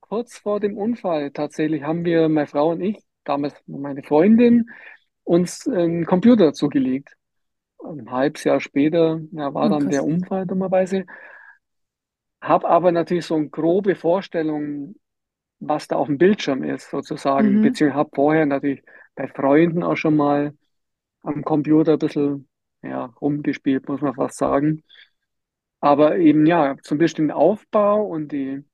[0.00, 4.70] kurz vor dem Unfall tatsächlich haben wir, meine Frau und ich, damals meine Freundin,
[5.24, 7.14] uns einen Computer zugelegt.
[7.84, 10.04] Ein halbes Jahr später, ja, war Oh, dann der.
[10.04, 11.06] Unfall dummerweise.
[12.40, 14.94] Hab aber natürlich so eine grobe Vorstellung,
[15.60, 17.56] was da auf dem Bildschirm ist, sozusagen.
[17.56, 17.62] Mhm.
[17.62, 18.82] Beziehungsweise habe vorher natürlich
[19.14, 20.54] bei Freunden auch schon mal
[21.22, 22.48] am Computer ein bisschen,
[22.82, 24.82] ja, rumgespielt, muss man fast sagen.
[25.80, 28.64] Aber eben, ja, zum bestimmten Aufbau und die,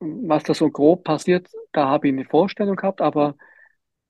[0.00, 3.36] was da so grob passiert, da habe ich eine Vorstellung gehabt, aber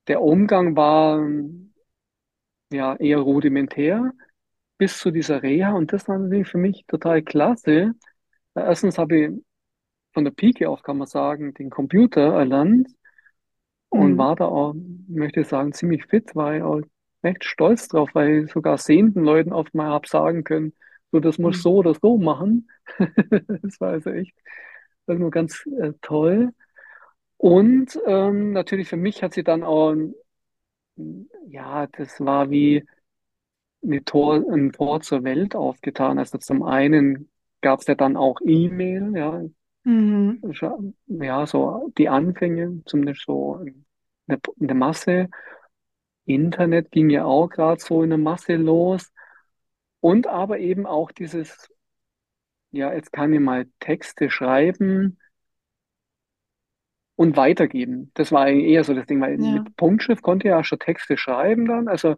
[0.07, 1.27] der Umgang war,
[2.73, 4.13] ja, eher rudimentär
[4.79, 7.95] bis zu dieser Reha und das war natürlich für mich total klasse.
[8.55, 9.31] Erstens habe ich
[10.15, 12.89] von der Pike auf, kann man sagen, den Computer erlernt
[13.89, 14.19] und Mhm.
[14.19, 14.75] war da auch,
[15.09, 16.81] möchte ich sagen, ziemlich fit, war ich auch
[17.25, 20.75] recht stolz drauf, weil ich sogar sehenden Leuten oft mal habe sagen können,
[21.11, 21.63] so, das musst Mhm.
[21.63, 22.69] so oder so machen.
[23.63, 24.35] Das war also echt
[25.07, 26.53] irgendwo ganz äh, toll.
[27.39, 29.95] Und ähm, natürlich für mich hat sie dann auch,
[31.47, 32.85] ja, das war wie
[33.83, 36.19] eine Tor, ein Tor zur Welt aufgetan.
[36.19, 39.43] Also zum einen gab es ja dann auch E-Mail, ja,
[39.85, 40.43] Mhm.
[41.07, 43.85] Ja, so die Anfänge, zumindest so in
[44.27, 45.29] der, in der Masse.
[46.27, 49.13] Internet ging ja auch gerade so in der Masse los.
[50.01, 51.69] Und aber eben auch dieses,
[52.71, 55.19] ja, jetzt kann ich mal Texte schreiben
[57.17, 58.11] und weitergeben.
[58.15, 59.39] Das war eher so das Ding, weil Ja.
[59.39, 62.15] mit Punktschrift konnte ich ja schon Texte schreiben dann, also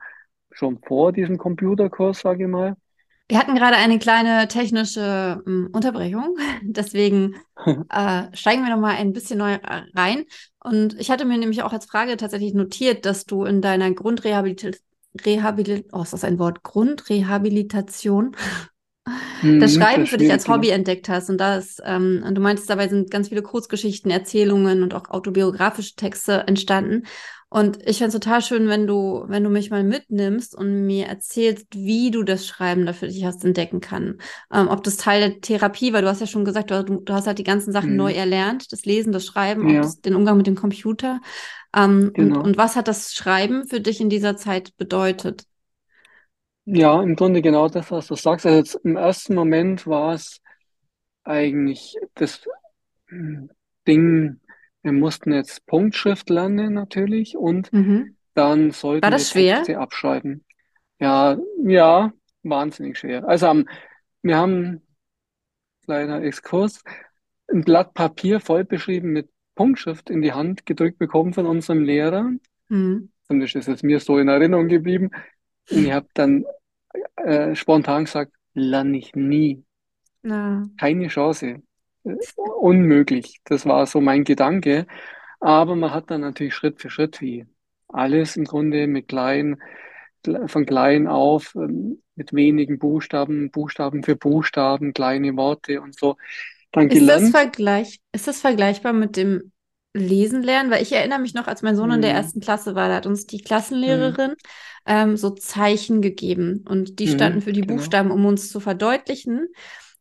[0.50, 2.76] schon vor diesem Computerkurs, sage ich mal.
[3.28, 9.12] Wir hatten gerade eine kleine technische ähm, Unterbrechung, deswegen äh, steigen wir noch mal ein
[9.12, 10.24] bisschen neu äh, rein.
[10.62, 14.86] Und ich hatte mir nämlich auch als Frage tatsächlich notiert, dass du in deiner Grundrehabilitation,
[15.24, 16.62] Rehabilit oh, ist das ein Wort?
[16.62, 18.60] Grundrehabilitation das
[19.42, 20.76] Mhm, das Schreiben ist für dich als Hobby genau.
[20.76, 24.94] entdeckt hast und das, ähm, und du meintest, dabei sind ganz viele Kurzgeschichten, Erzählungen und
[24.94, 27.04] auch autobiografische Texte entstanden.
[27.50, 31.06] Und ich fände es total schön, wenn du, wenn du mich mal mitnimmst und mir
[31.06, 34.18] erzählst, wie du das Schreiben da für dich hast entdecken kann.
[34.52, 37.26] Ähm, ob das Teil der Therapie, weil du hast ja schon gesagt, du, du hast
[37.26, 38.14] halt die ganzen Sachen neu Mhm.
[38.14, 41.20] erlernt, das Lesen, das Schreiben, Ja, das, den Umgang mit dem Computer.
[41.74, 42.44] Ähm, und, genau.
[42.44, 45.44] und was hat das Schreiben für dich in dieser Zeit bedeutet?
[46.64, 48.46] Ja, im Grunde genau das, was du sagst.
[48.46, 50.40] Also im ersten Moment war es
[51.24, 52.42] eigentlich das
[53.08, 53.50] hm,
[53.86, 54.40] Ding,
[54.82, 58.16] wir mussten jetzt Punktschrift lernen natürlich und Mhm.
[58.34, 59.56] dann War sollten wir das schwer?
[59.56, 60.44] Texte abschreiben.
[60.98, 62.12] Ja, ja,
[62.42, 63.26] wahnsinnig schwer.
[63.26, 63.68] Also am,
[64.22, 64.82] wir haben,
[65.84, 66.82] kleiner Exkurs,
[67.52, 72.30] ein Blatt Papier voll beschrieben mit Punktschrift in die Hand gedrückt bekommen von unserem Lehrer.
[72.68, 73.10] Mhm.
[73.26, 75.10] Zumindest ist es mir so in Erinnerung geblieben.
[75.70, 76.44] Und ich habe dann
[77.16, 79.64] äh, spontan gesagt, lerne ich nie.
[80.22, 80.64] Ja.
[80.78, 81.62] Keine Chance.
[82.36, 83.40] Unmöglich.
[83.44, 84.86] Das war so mein Gedanke.
[85.40, 87.46] Aber man hat dann natürlich Schritt für Schritt, wie
[87.88, 89.60] alles im Grunde mit klein,
[90.46, 96.16] von klein auf, ähm, mit wenigen Buchstaben, Buchstaben für Buchstaben, kleine Worte und so
[96.72, 97.30] dann Ist das gelernt.
[97.30, 99.52] Vergleich, ist das vergleichbar mit dem
[99.94, 100.70] Lesen lernen?
[100.70, 102.14] Weil ich erinnere mich noch, als mein Sohn in der Mhm.
[102.14, 103.40] ersten Klasse war, da hat uns die
[103.84, 104.20] Mhm.
[104.20, 104.34] Klassenlehrerin
[104.86, 107.42] ähm, so Zeichen gegeben und die standen Mhm.
[107.42, 107.62] für die Genau.
[107.62, 109.48] Buchstaben, um uns zu verdeutlichen.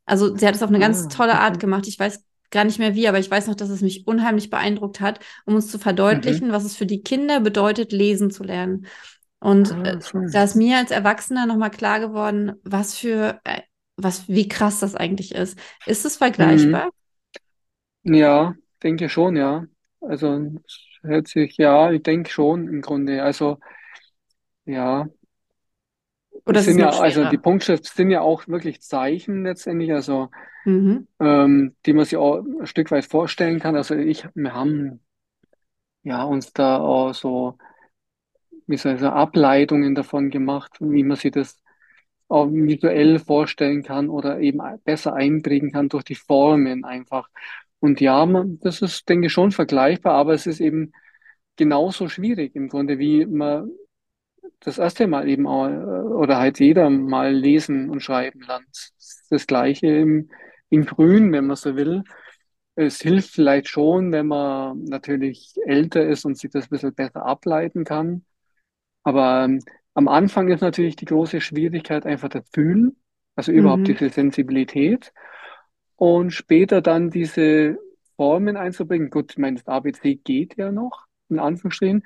[0.09, 1.59] Also sie hat es auf eine ganz Ah, tolle Art okay.
[1.59, 1.87] gemacht.
[1.87, 5.01] Ich weiß gar nicht mehr wie, aber ich weiß noch, dass es mich unheimlich beeindruckt
[5.01, 6.39] hat, um uns zu Mhm.
[6.39, 8.87] verdeutlichen, was es für die Kinder bedeutet, lesen zu lernen.
[9.39, 10.19] Und äh, Ah, so.
[10.31, 13.61] da ist mir als Erwachsener nochmal klar geworden, was für, äh,
[13.97, 15.57] was, wie krass das eigentlich ist.
[15.85, 16.81] Ist es Mhm.
[16.81, 16.89] vergleichbar?
[18.03, 19.65] Ja, denke schon, ja.
[20.01, 20.51] Also
[21.01, 23.23] hört sich, ja, ich denke schon im Grunde.
[23.23, 23.59] Also
[24.65, 25.07] ja,
[26.45, 27.37] Oder sind ja, also die?
[27.37, 30.29] Punktschrift sind ja auch wirklich Zeichen letztendlich, also
[30.65, 31.07] Mhm.
[31.19, 33.75] ähm, die man sich auch ein Stück weit vorstellen kann.
[33.75, 35.01] Also ich, wir haben
[36.03, 37.57] ja uns da auch so,
[38.67, 41.61] wie soll ich sagen, Ableitungen davon gemacht, wie man sich das
[42.27, 47.29] auch visuell vorstellen kann oder eben besser einprägen kann durch die Formen einfach.
[47.79, 50.93] Und ja, man, das ist, denke ich, schon vergleichbar, aber es ist eben
[51.57, 53.71] genauso schwierig im Grunde, wie man
[54.61, 58.91] das erste Mal eben auch, äh, oder halt jeder mal lesen und schreiben lernt.
[59.29, 60.29] Das Gleiche im,
[60.69, 62.03] im Grün, wenn man so will.
[62.75, 67.25] Es hilft vielleicht schon, wenn man natürlich älter ist und sich das ein bisschen besser
[67.25, 68.25] ableiten kann.
[69.03, 69.59] Aber ähm,
[69.93, 72.97] am Anfang ist natürlich die große Schwierigkeit einfach das Fühlen,
[73.35, 73.89] also überhaupt Mhm.
[73.89, 75.13] diese Sensibilität
[75.95, 77.77] und später dann diese
[78.15, 79.09] Formen einzubringen.
[79.09, 82.03] Gut, ich meine, das ABC geht ja noch, in Anführungsstrichen.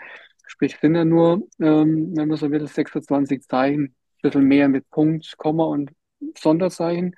[0.53, 4.89] Sprich, sind ja nur, ähm, wenn man so will, 26 Zeichen, ein bisschen mehr mit
[4.91, 5.91] Punkt, Komma und
[6.37, 7.15] Sonderzeichen.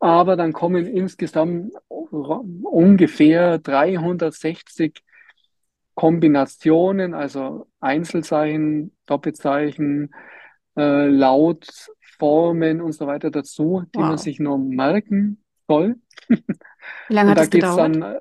[0.00, 5.02] Aber dann kommen insgesamt ungefähr 360
[5.94, 10.12] Kombinationen, also Einzelzeichen, Doppelzeichen,
[10.76, 14.18] äh, Lautformen und so weiter dazu, die man Wow.
[14.18, 15.96] sich nur merken soll.
[17.08, 17.74] Wie lange Und hat da es geht's gedauert?
[17.74, 18.18] dann,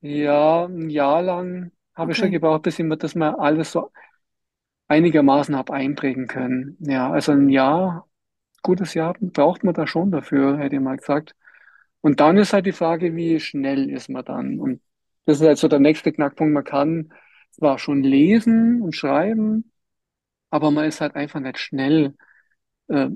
[0.00, 2.32] ja, ein Jahr lang habe ich schon Okay.
[2.32, 3.90] gebraucht, bis ich mir das mal alles so
[4.88, 6.76] einigermaßen habe einprägen können.
[6.80, 8.08] Ja, also ein Jahr,
[8.62, 11.34] gutes Jahr braucht man da schon dafür, hätte ich mal gesagt.
[12.02, 14.60] Und dann ist halt die Frage, wie schnell ist man dann?
[14.60, 14.82] Und
[15.26, 16.54] das ist halt so der nächste Knackpunkt.
[16.54, 17.12] Man kann
[17.52, 19.72] zwar schon lesen und schreiben,
[20.50, 22.14] aber man ist halt einfach nicht schnell
[22.88, 23.08] äh,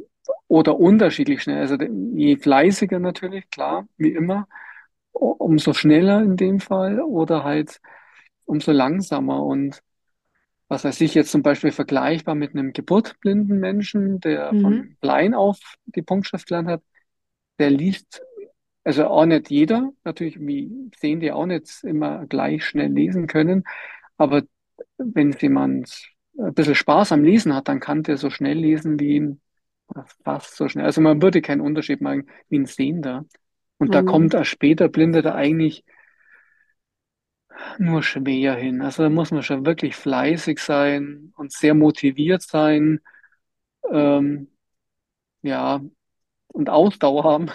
[0.49, 1.61] oder unterschiedlich schnell.
[1.61, 4.49] Also je fleißiger natürlich, klar, wie immer,
[5.13, 7.81] umso schneller in dem Fall oder halt
[8.51, 9.45] umso langsamer.
[9.45, 9.83] Und
[10.69, 14.61] was weiß ich jetzt zum Beispiel vergleichbar mit einem geburtsblinden Menschen, der Mhm.
[14.61, 16.83] von klein auf die Punktschrift gelernt hat,
[17.59, 18.23] der liest
[18.85, 23.65] Also auch nicht jeder, natürlich, wie sehen die auch nicht immer gleich schnell lesen können,
[24.19, 24.43] aber
[24.99, 29.21] wenn jemand ein bisschen Spaß am Lesen hat, dann kann der so schnell lesen wie
[29.21, 29.43] ein,
[30.25, 30.85] fast so schnell.
[30.87, 33.25] Also man würde keinen Unterschied machen wie ein Sehender.
[33.79, 34.37] Und da kommt Mhm.
[34.37, 35.85] als später Blinder eigentlich
[37.79, 38.83] nur schwer hin.
[38.83, 43.01] Also da muss man schon wirklich fleißig sein und sehr motiviert sein,
[43.93, 44.49] ähm,
[45.43, 45.83] ja,
[46.49, 47.51] und Ausdauer haben.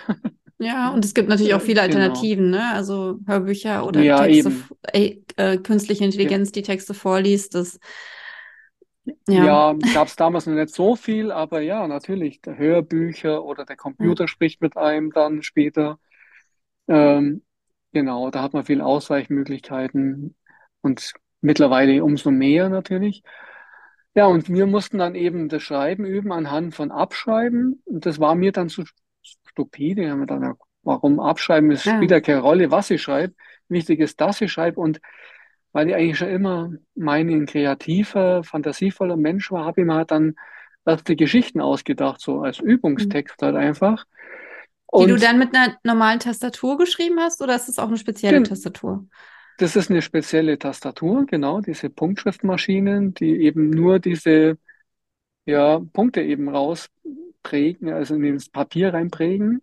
[0.58, 2.32] Ja, und es gibt natürlich auch viele genau.
[2.36, 2.72] Alternativen, ne?
[2.74, 4.54] Also Hörbücher oder Ja, Texte,
[4.94, 7.78] äh, äh, künstliche Ge- Intelligenz, die Texte vorliest, das,
[9.28, 9.58] ja.
[9.58, 14.16] Ja, gab es damals noch nicht so viel, aber ja, natürlich, Hörbücher oder der Ja.
[14.16, 16.00] Computer spricht mit einem dann später.
[16.88, 17.44] Ähm,
[17.96, 20.36] genau, da hat man viel Ausweichmöglichkeiten
[20.82, 23.24] und mittlerweile umso mehr natürlich.
[24.16, 27.82] Ja, und wir mussten dann eben das Schreiben üben anhand von Abschreiben.
[27.86, 28.84] Und das war mir dann zu
[29.48, 30.04] stupide.
[30.06, 31.72] Ich hab mir dann, warum abschreiben?
[31.72, 32.22] Es spielt Ja.
[32.22, 33.36] keine Rolle, was ich schreibe.
[33.70, 34.80] Wichtig ist, dass ich schreibe.
[34.82, 35.02] Und
[35.74, 40.12] weil ich eigentlich schon immer meine, ein kreativer, fantasievoller Mensch war, habe ich mir halt
[40.12, 40.36] dann
[40.86, 42.66] erste Geschichten ausgedacht, so als Hm.
[42.66, 44.06] Übungstext halt einfach.
[44.98, 47.98] Die du Und dann mit einer normalen Tastatur geschrieben hast, oder ist das auch eine
[47.98, 49.08] spezielle gen- Tastatur?
[49.58, 54.58] das ist eine spezielle Tastatur, genau, diese Punktschriftmaschinen, die eben nur diese
[55.46, 59.62] ja, Punkte eben rausprägen, also in das Papier reinprägen,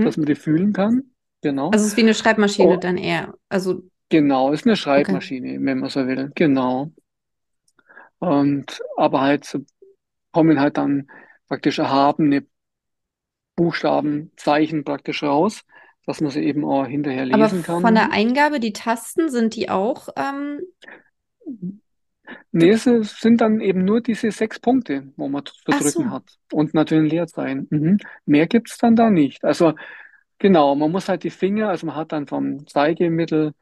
[0.00, 0.18] dass Mhm.
[0.18, 1.12] man die fühlen kann.
[1.42, 1.70] Genau.
[1.70, 3.34] Also es ist wie eine Schreibmaschine Oh, dann eher.
[3.48, 5.16] Also, genau, ist eine okay.
[5.16, 6.32] Schreibmaschine, wenn man so will.
[6.34, 6.90] Genau.
[8.18, 9.60] Und aber halt so
[10.32, 11.08] kommen halt dann
[11.48, 12.46] praktisch erhabene
[13.56, 15.64] Buchstaben, Zeichen praktisch raus,
[16.06, 18.12] dass man sie eben auch hinterher Aber lesen von der kann.
[18.12, 20.60] Eingabe, die Tasten, sind die auch ähm,
[22.52, 26.38] Nee, es sind dann eben nur diese sechs Punkte, wo man zu drücken so, hat.
[26.52, 27.66] Und natürlich ein Leerzeichen.
[27.70, 27.98] Mhm.
[28.26, 29.44] Mehr gibt's dann da nicht.
[29.44, 29.74] Also
[30.38, 33.52] genau, man muss halt die Finger, also man hat dann vom Zeigemittel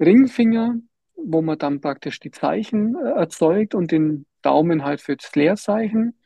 [0.00, 0.74] Ringfinger,
[1.14, 6.18] wo man dann praktisch die Zeichen äh, erzeugt und den Daumen halt für das Leerzeichen.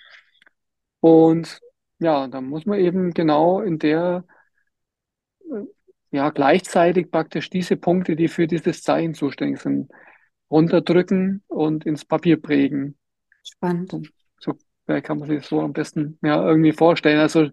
[1.00, 1.60] Und
[1.98, 4.24] ja, dann muss man eben genau in der,
[5.52, 5.64] äh,
[6.10, 9.90] ja, gleichzeitig praktisch diese Punkte, die für dieses Zeichen zuständig sind,
[10.50, 12.96] runterdrücken und ins Papier prägen.
[13.42, 13.96] spannend.
[14.40, 14.56] So,
[14.86, 17.20] äh, kann man sich das so am besten ja, irgendwie vorstellen.
[17.20, 17.48] Also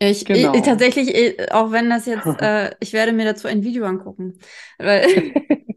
[0.00, 0.62] Ich, ich, genau.
[0.62, 4.38] tatsächlich, ich- auch wenn das jetzt, äh, ich werde mir dazu ein Video angucken.
[4.78, 5.06] Weil,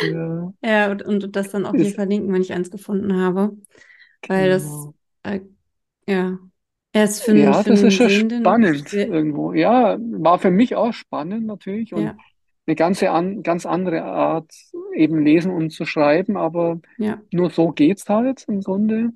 [0.00, 3.56] Ja, ja, und, und das dann auch hier verlinken, wenn ich eins gefunden habe.
[4.26, 4.94] Weil das, genau.
[5.24, 5.40] äh,
[6.08, 6.38] ja,
[6.92, 9.52] erst für einen, Ja, für das ist schon spannend irgendwo.
[9.52, 12.16] Ja, war für mich auch spannend natürlich und Ja,
[12.66, 14.52] eine ganze an, ganz andere Art,
[14.94, 17.22] eben lesen und zu schreiben, aber ja.
[17.30, 19.10] nur so geht's halt im Grunde.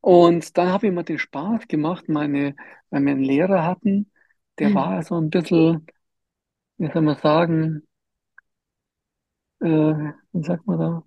[0.00, 2.54] Und dann habe ich mir den Spaß gemacht, meine,
[2.90, 4.10] weil wir einen Lehrer hatten,
[4.58, 5.86] der war so ein bisschen,
[6.78, 7.86] wie soll man sagen,
[9.60, 9.66] äh,
[10.32, 11.02] wie sagt man da,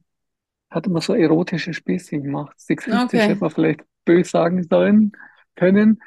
[0.71, 2.59] hat immer so erotische Späßchen gemacht.
[2.59, 5.13] Sexistisch hätte Okay, man vielleicht böse sagen sollen
[5.57, 6.01] können.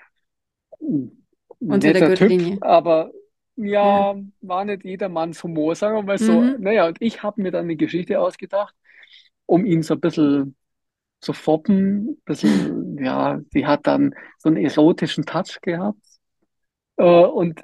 [1.61, 2.59] unter der Netter Typ, Gürtellinie.
[2.61, 3.13] aber
[3.83, 4.15] Ja.
[4.15, 6.43] ja, war nicht jedermanns Humor, sagen wir mal so.
[6.43, 6.57] Mhm.
[6.61, 8.75] Naja, und ich habe mir dann eine Geschichte ausgedacht,
[9.47, 10.57] um ihn so ein bisschen
[11.21, 16.01] zu foppen, bisschen, ja, die hat dann so einen erotischen Touch gehabt.
[16.97, 17.63] Äh, und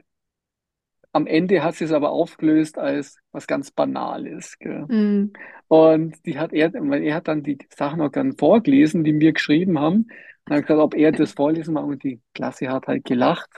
[1.13, 4.57] am Ende hat sie es aber aufgelöst als was ganz Banales?
[4.61, 5.33] Mhm.
[5.69, 9.33] Und die hat er, weil er hat dann die Sachen auch dann vorgelesen, die wir
[9.33, 10.09] geschrieben haben.
[10.49, 11.85] Und hat gesagt, ob er das vorlesen mag.
[11.85, 13.51] Und die Klasse hat halt gelacht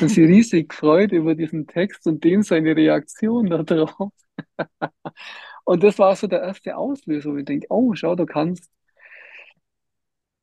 [0.00, 4.12] und sie riesig gefreut über diesen Text und dem seine Reaktion darauf.
[5.64, 8.70] Und das war so der erste Auslöser, wo ich denke, oh, schau, du kannst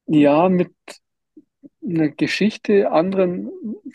[0.07, 0.73] ja mit
[1.83, 3.49] einer Geschichte anderen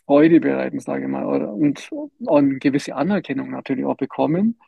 [0.06, 4.58] Freude bereiten, sage ich mal, oder, und, und eine gewisse Anerkennung natürlich auch bekommen.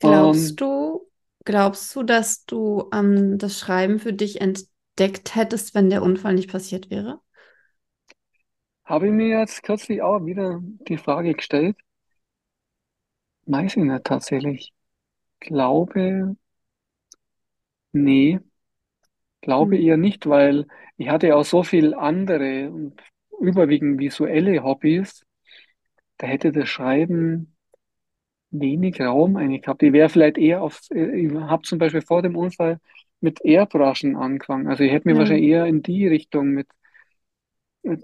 [0.00, 1.08] Glaubst Ähm, du,
[1.44, 4.40] glaubst du, dass du ähm, das Schreiben für dich
[4.98, 7.20] entdeckt hättest, wenn der Unfall nicht passiert wäre?
[8.84, 10.58] habe ich mir jetzt kürzlich auch wieder
[10.88, 11.76] die Frage gestellt,
[13.46, 14.72] weiß ich nicht tatsächlich.
[15.40, 16.36] Glaube,
[17.92, 18.38] nee,
[19.42, 19.82] glaube Hm.
[19.82, 23.00] eher nicht, weil ich hatte ja auch so viel andere und
[23.40, 25.24] überwiegend visuelle Hobbys.
[26.18, 27.56] Da hätte das Schreiben
[28.50, 29.82] wenig Raum eigentlich gehabt.
[29.82, 32.80] Ich wäre vielleicht eher auf, ich habe zum Beispiel vor dem Unfall
[33.20, 34.68] mit Airbrushen angefangen.
[34.68, 35.18] Also ich hätte mir Ja.
[35.18, 36.68] wahrscheinlich eher in die Richtung mit,
[37.82, 38.02] mit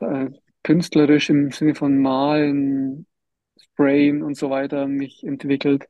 [0.00, 0.30] äh,
[0.62, 3.06] künstlerisch im Sinne von Malen,
[3.58, 5.88] Sprayen und so weiter mich entwickelt.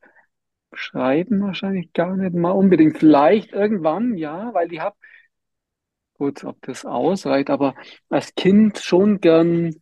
[0.74, 2.98] Schreiben wahrscheinlich gar nicht mal unbedingt.
[2.98, 4.96] Vielleicht irgendwann, ja, weil ich habe,
[6.14, 7.74] gut, ob das ausreicht, aber
[8.08, 9.74] als Kind schon gern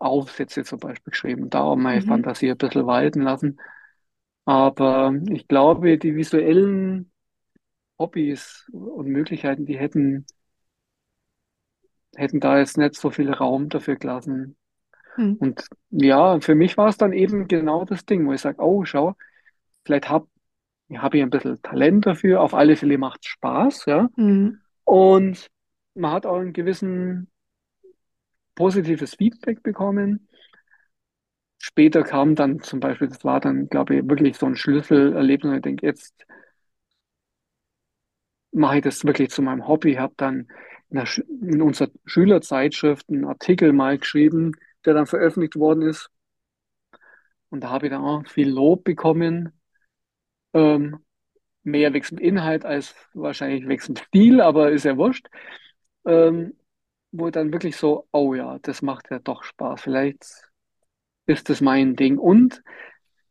[0.00, 2.02] Aufsätze zum Beispiel geschrieben und da auch meine Mhm.
[2.02, 3.60] Fantasie ein bisschen walten lassen.
[4.46, 7.12] Aber ich glaube, die visuellen
[7.98, 10.26] Hobbys und Möglichkeiten, die hätten,
[12.14, 14.56] hätten da jetzt nicht so viel Raum dafür gelassen.
[15.14, 15.36] Hm.
[15.36, 18.84] Und ja, für mich war es dann eben genau das Ding, wo ich sage, oh,
[18.84, 19.14] schau,
[19.84, 20.28] vielleicht habe
[20.94, 22.40] hab ich ein bisschen Talent dafür.
[22.42, 24.08] Auf alle Fälle macht es Spaß, ja.
[24.16, 24.60] Hm.
[24.84, 25.48] Und
[25.94, 27.30] man hat auch ein gewissen
[28.54, 30.28] positives Feedback bekommen.
[31.58, 35.50] Später kam dann zum Beispiel, das war dann, glaube ich, wirklich so ein Schlüsselerlebnis.
[35.50, 36.26] Und ich denke, jetzt
[38.56, 39.92] mache ich das wirklich zu meinem Hobby.
[39.92, 40.48] Ich habe dann
[40.88, 41.06] in, der,
[41.42, 44.52] in unserer Schülerzeitschrift einen Artikel mal geschrieben,
[44.84, 46.10] der dann veröffentlicht worden ist.
[47.50, 49.52] Und da habe ich dann auch viel Lob bekommen.
[50.54, 51.04] Ähm,
[51.62, 55.28] mehr wegen dem Inhalt als wahrscheinlich wegen dem Stil, aber ist ja wurscht.
[56.06, 56.54] Ähm,
[57.12, 59.82] wo dann wirklich so, oh ja, das macht ja doch Spaß.
[59.82, 60.24] Vielleicht
[61.26, 62.18] ist das mein Ding.
[62.18, 62.62] Und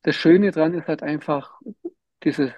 [0.04, 1.60] das Schöne dran ist halt einfach
[2.24, 2.52] dieses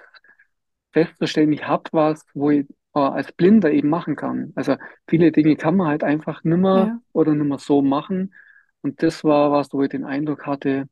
[1.06, 4.52] Festzustellen, ich habe was, wo ich äh, als Blinder eben machen kann.
[4.56, 4.76] Also
[5.08, 7.00] viele Dinge kann man halt einfach nimmer Ja.
[7.12, 8.34] oder nimmer so machen.
[8.82, 10.88] Und das war was, wo ich den Eindruck hatte,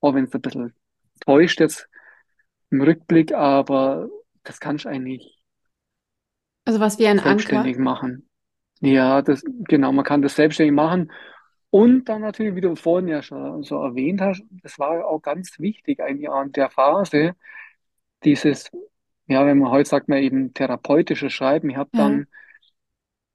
[0.00, 0.74] auch wenn es ein bisschen
[1.26, 1.88] täuscht jetzt
[2.70, 4.08] im Rückblick, aber
[4.44, 5.42] das kannst du eigentlich
[6.64, 7.64] Also was wie ein Anker.
[7.64, 8.28] selbstständig machen.
[8.80, 11.12] Ja, das, genau, man kann das selbstständig machen.
[11.70, 15.58] Und dann natürlich, wie du vorhin ja schon so erwähnt hast, das war auch ganz
[15.60, 17.34] wichtig eigentlich an der Phase,
[18.24, 18.70] dieses,
[19.32, 21.70] ja, wenn man heute sagt, man eben therapeutisches Schreiben.
[21.70, 21.96] Ich habe Ja.
[21.96, 22.26] dann,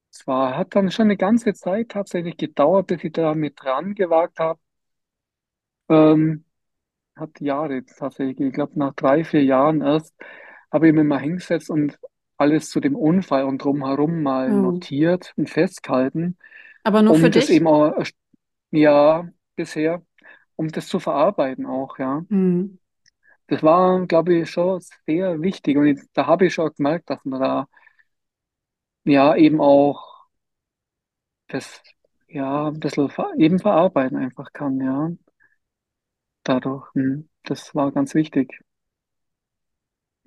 [0.10, 4.38] zwar hat dann schon eine ganze Zeit tatsächlich gedauert, bis ich da mit dran gewagt
[4.38, 4.60] habe.
[5.90, 6.46] Ähm,
[7.18, 10.16] hat Jahre tatsächlich, ich glaube nach drei, vier Jahren erst,
[10.72, 12.00] habe ich mich mal hingesetzt und
[12.38, 14.56] alles zu dem Unfall und drumherum mal Oh.
[14.56, 16.38] notiert und festgehalten,
[16.84, 17.52] Aber nur für um das dich?
[17.52, 17.94] eben auch,
[18.72, 20.04] ja, bisher,
[20.58, 22.26] um das zu verarbeiten auch, ja.
[22.30, 22.78] Hm.
[23.48, 27.24] Das war, glaube ich, schon sehr wichtig und jetzt, da habe ich schon gemerkt, dass
[27.26, 27.68] man da
[29.06, 30.28] ja eben auch
[31.50, 31.82] das
[32.30, 35.12] ja ein bisschen ver eben verarbeiten einfach kann, ja.
[36.44, 38.62] Dadurch, hm, das war ganz wichtig.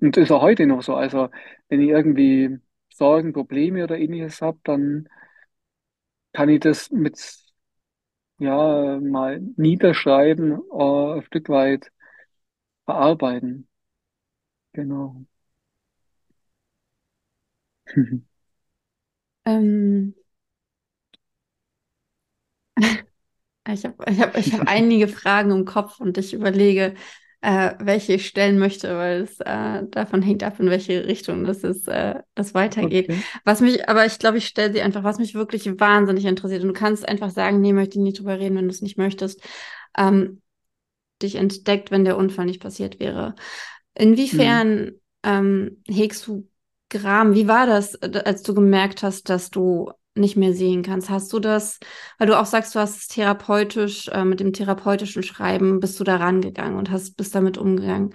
[0.01, 0.95] Und ist auch heute noch so.
[0.95, 1.29] Also,
[1.69, 2.59] wenn ich irgendwie
[2.89, 5.07] Sorgen, Probleme oder ähnliches habe, dann
[6.33, 7.17] kann ich das mit,
[8.39, 11.91] ja, mal niederschreiben, äh, ein Stück weit
[12.91, 13.67] verarbeiten.
[14.73, 15.25] Genau.
[19.45, 20.15] Ähm,
[23.69, 26.95] ich habe ich hab, ich hab einige Fragen im Kopf und ich überlege,
[27.41, 31.63] äh, welche ich stellen möchte, weil es äh, davon hängt ab, in welche Richtung das
[31.63, 33.09] ist, äh, das weitergeht.
[33.09, 33.19] Okay.
[33.45, 36.61] Was mich, aber ich glaube, ich stelle sie einfach, was mich wirklich wahnsinnig interessiert.
[36.61, 38.97] Und du kannst einfach sagen, nee, möchte ich nicht drüber reden, wenn du es nicht
[38.97, 39.41] möchtest.
[39.97, 40.40] Ähm,
[41.23, 43.35] dich entdeckt, wenn der Unfall nicht passiert wäre.
[43.93, 44.93] Inwiefern
[45.23, 46.47] ähm, hegst du
[46.89, 47.33] Gram?
[47.33, 51.09] Wie war das, äh, als du gemerkt hast, dass du nicht mehr sehen kannst?
[51.09, 51.79] Hast du das,
[52.17, 56.03] weil du auch sagst, du hast es therapeutisch, äh, mit dem therapeutischen Schreiben bist du
[56.03, 58.13] da rangegangen und hast bist damit umgegangen.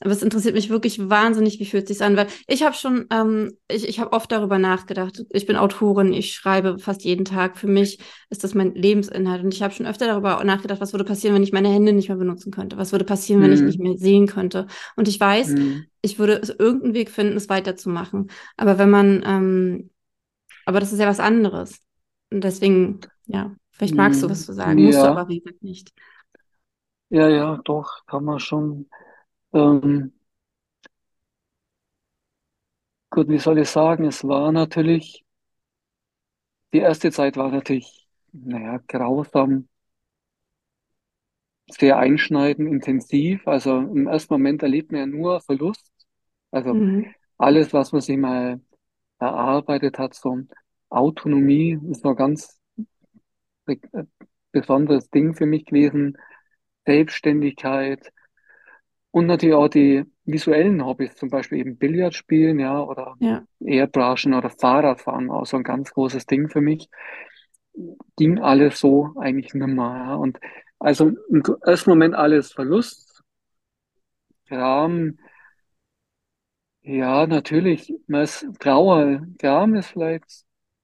[0.00, 3.06] Aber es interessiert mich wirklich wahnsinnig, wie fühlt es sich an, weil ich habe schon,
[3.10, 5.24] ähm, ich, ich habe oft darüber nachgedacht.
[5.30, 7.58] Ich bin Autorin, ich schreibe fast jeden Tag.
[7.58, 7.98] Für mich
[8.30, 9.42] ist das mein Lebensinhalt.
[9.44, 12.08] Und ich habe schon öfter darüber nachgedacht, was würde passieren, wenn ich meine Hände nicht
[12.08, 12.76] mehr benutzen könnte?
[12.76, 14.66] Was würde passieren, wenn ich nicht mehr sehen könnte?
[14.96, 15.88] Und ich weiß, Hm.
[16.02, 18.30] ich würde es irgendeinen Weg finden, es weiterzumachen.
[18.56, 19.90] Aber wenn man, ähm,
[20.66, 21.80] aber das ist ja was anderes.
[22.30, 25.62] Und deswegen, ja, vielleicht magst du was zu sagen, musst du Ja, aber wie gesagt
[25.62, 25.92] nicht.
[27.10, 28.88] ja, ja, doch, kann man schon.
[29.52, 30.12] Ähm,
[33.10, 34.04] gut, wie soll ich sagen?
[34.06, 35.22] Es war natürlich,
[36.72, 39.68] die erste Zeit war natürlich, naja, grausam,
[41.68, 43.46] sehr einschneidend, intensiv.
[43.46, 45.90] Also im ersten Moment erlebt man ja nur Verlust.
[46.50, 47.12] Also Mhm.
[47.38, 48.60] alles, was man sich mal
[49.20, 50.38] erarbeitet hat, so
[50.90, 52.60] Autonomie, ist noch ganz
[53.66, 54.04] be- äh,
[54.52, 56.18] besonderes Ding für mich gewesen.
[56.86, 58.12] Selbstständigkeit
[59.18, 63.44] und natürlich auch die visuellen Hobbys, zum Beispiel eben Billard spielen, ja, oder Ja.
[63.60, 66.88] Airbrushen oder Fahrradfahren, auch so ein ganz großes Ding für mich.
[68.16, 70.14] Ging alles so eigentlich nimmer, ja.
[70.14, 70.38] Und
[70.78, 73.22] also im ersten Moment alles Verlust,
[74.48, 75.16] Gram,
[76.82, 80.24] ja, natürlich, man ist Trauer, Gram ist vielleicht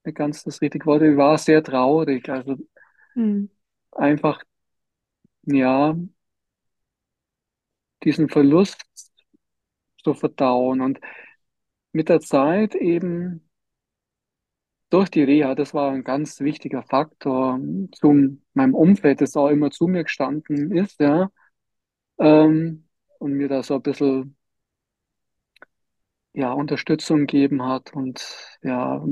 [0.05, 2.57] nicht ganz das richtige Wort, ich war sehr traurig, also
[3.14, 3.49] Mhm.
[3.93, 4.43] einfach,
[5.47, 5.95] ja,
[8.05, 8.84] diesen Verlust
[10.02, 11.00] zu verdauen und
[11.92, 13.48] mit der Zeit eben
[14.90, 17.59] durch die Reha, das war ein ganz wichtiger Faktor
[17.92, 21.30] zu meinem Umfeld, das auch immer zu mir gestanden ist, ja,
[22.18, 22.88] ähm,
[23.20, 24.36] und mir da so ein bisschen,
[26.32, 28.24] ja, Unterstützung gegeben hat und
[28.62, 29.05] ja,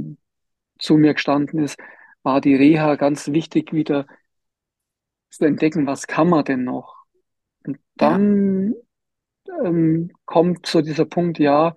[0.79, 1.79] zu mir gestanden ist,
[2.23, 4.07] war die Reha ganz wichtig, wieder
[5.31, 7.02] zu entdecken, was kann man denn noch?
[7.67, 8.19] Und Ja.
[8.19, 8.75] dann
[9.65, 11.75] ähm, kommt so dieser Punkt, ja,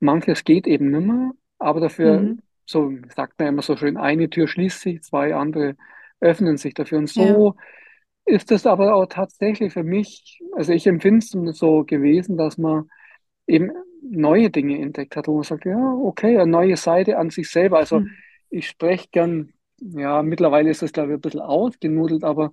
[0.00, 2.40] manches geht eben nimmer, aber dafür, Mhm.
[2.66, 5.76] so sagt man immer so schön, eine Tür schließt sich, zwei andere
[6.20, 6.98] öffnen sich dafür.
[6.98, 7.24] Und Ja.
[7.24, 7.54] so
[8.26, 11.20] ist es aber auch tatsächlich für mich, also ich empfinde
[11.50, 12.90] es so gewesen, dass man
[13.46, 13.72] eben
[14.02, 17.78] neue Dinge entdeckt hat, wo man sagt, ja, okay, eine neue Seite an sich selber.
[17.78, 18.22] Also Mhm.
[18.50, 22.52] ich spreche gern, ja, mittlerweile ist das, glaube ich, ein bisschen ausgenudelt, aber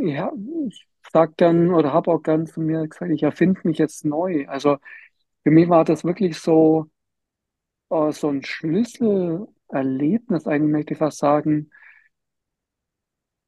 [0.00, 0.32] ja,
[0.68, 4.46] ich sag gern oder habe auch gern zu mir gesagt, ich erfinde mich jetzt neu.
[4.48, 4.78] Also
[5.44, 6.90] für mich war das wirklich so,
[7.90, 11.70] äh, so ein Schlüsselerlebnis, eigentlich möchte ich fast sagen,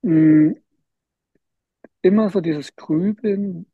[0.03, 0.55] mh,
[2.03, 3.67] immer so dieses Grübeln,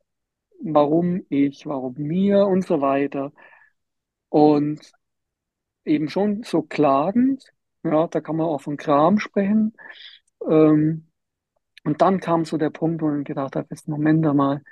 [0.63, 3.33] warum ich, warum mir und so weiter.
[4.29, 4.93] Und
[5.85, 7.45] eben schon so klagend,
[7.85, 9.75] ja, da kann man auch von Gram sprechen.
[10.49, 11.09] Ähm,
[11.85, 14.63] und dann kam so der Punkt, wo ich gedacht habe, jetzt Moment einmal,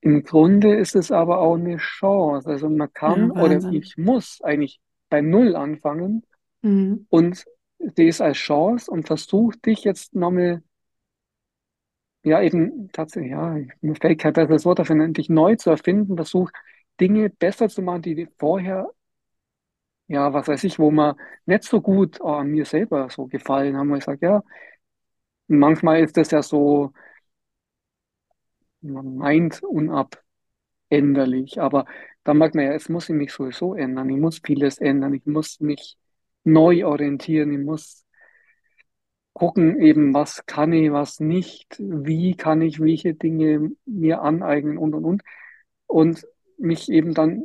[0.00, 2.48] im Grunde ist es aber auch eine Chance.
[2.48, 6.24] Also man kann Ja, oder ich muss eigentlich bei Null anfangen
[6.62, 7.06] Mhm.
[7.10, 7.44] und
[7.78, 10.62] sehe es als Chance und versuche dich jetzt nochmal,
[12.22, 16.52] ja eben tatsächlich, ja, mir fällt kein besseres Wort dafür, dich neu zu erfinden, versuche
[17.00, 18.90] Dinge besser zu machen, die vorher,
[20.08, 21.16] ja, was weiß ich, wo man
[21.46, 24.42] nicht so gut oh, an mir selber so gefallen haben, wo ich sage, ja,
[25.46, 26.92] manchmal ist das ja so,
[28.80, 31.86] man meint unabänderlich, aber
[32.24, 35.26] da merkt man ja, es muss ich mich sowieso ändern, ich muss vieles ändern, ich
[35.26, 35.98] muss mich
[36.44, 38.04] neu orientieren, ich muss
[39.34, 44.94] gucken eben, was kann ich, was nicht, wie kann ich welche Dinge mir aneignen und
[44.94, 45.22] und und.
[45.86, 46.26] Und
[46.56, 47.44] mich eben dann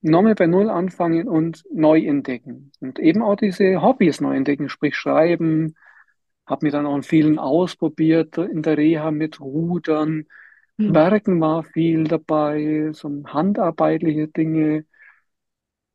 [0.00, 2.72] nochmal bei Null anfangen und neu entdecken.
[2.80, 5.76] Und eben auch diese Hobbys neu entdecken, sprich Schreiben,
[6.48, 10.26] habe mir dann auch in vielen ausprobiert, in der Reha mit Rudern,
[10.78, 10.94] Mhm.
[10.94, 14.86] Werken war viel dabei, so handarbeitliche Dinge,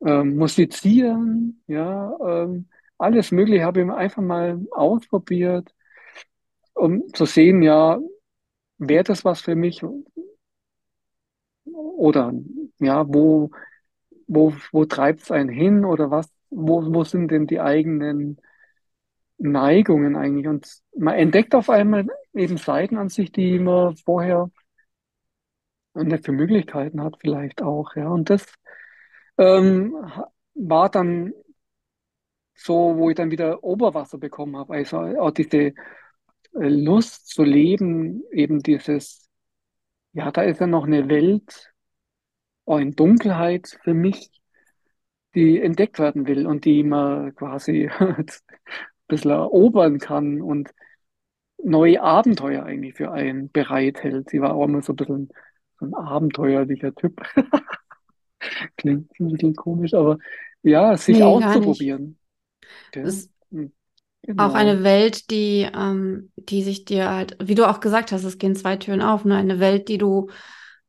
[0.04, 5.74] ähm, Musizieren, ja, ähm, alles Mögliche habe ich einfach mal ausprobiert
[6.74, 7.98] um zu sehen, ja,
[8.78, 9.82] wäre das was für mich
[11.64, 12.32] oder
[12.78, 13.50] ja, wo,
[14.26, 18.38] wo, wo treibt es einen hin oder was, wo, wo sind denn die eigenen
[19.38, 20.48] Neigungen eigentlich?
[20.48, 20.66] Und
[20.96, 24.50] man entdeckt auf einmal eben Seiten an sich, die man vorher
[25.94, 28.08] nicht für Möglichkeiten hat, vielleicht auch, ja.
[28.08, 28.46] Und das
[29.38, 29.94] ähm,
[30.54, 31.32] war dann
[32.54, 34.74] so, wo ich dann wieder Oberwasser bekommen habe.
[34.74, 35.72] Also auch diese äh,
[36.52, 39.28] Lust zu leben, eben dieses,
[40.12, 41.72] ja, da ist ja noch eine Welt
[42.66, 44.30] in Dunkelheit für mich,
[45.34, 47.90] die entdeckt werden will und die man quasi
[49.08, 50.70] bisschen erobern kann und
[51.62, 54.30] neue Abenteuer eigentlich für einen bereithält.
[54.30, 55.30] Sie war auch immer so ein bisschen
[55.80, 57.20] so ein abenteuerlicher Typ.
[58.76, 60.18] Klingt ein bisschen komisch, aber
[60.62, 62.18] ja, sich Nee, auszuprobieren.
[63.02, 63.72] Ist Hm,
[64.36, 64.54] auch Genau.
[64.54, 68.56] eine Welt, die, ähm, die sich dir halt, wie du auch gesagt hast, es gehen
[68.56, 69.36] zwei Türen auf, ne?
[69.36, 70.28] Eine Welt, die du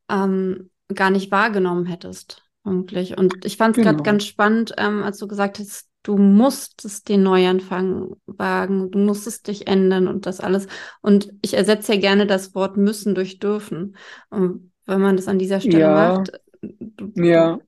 [0.10, 3.18] ähm, gar nicht wahrgenommen hättest, wirklich.
[3.18, 4.04] Und ich fand es gerade Genau.
[4.04, 9.68] ganz spannend, ähm, als du gesagt hast, du musstest den Neuanfang wagen, du musstest dich
[9.68, 10.68] ändern und das alles.
[11.02, 13.98] Und ich ersetze ja gerne das Wort müssen durch dürfen.
[14.30, 16.32] Und wenn man das an dieser Stelle Ja, macht,
[16.62, 17.60] du, ja,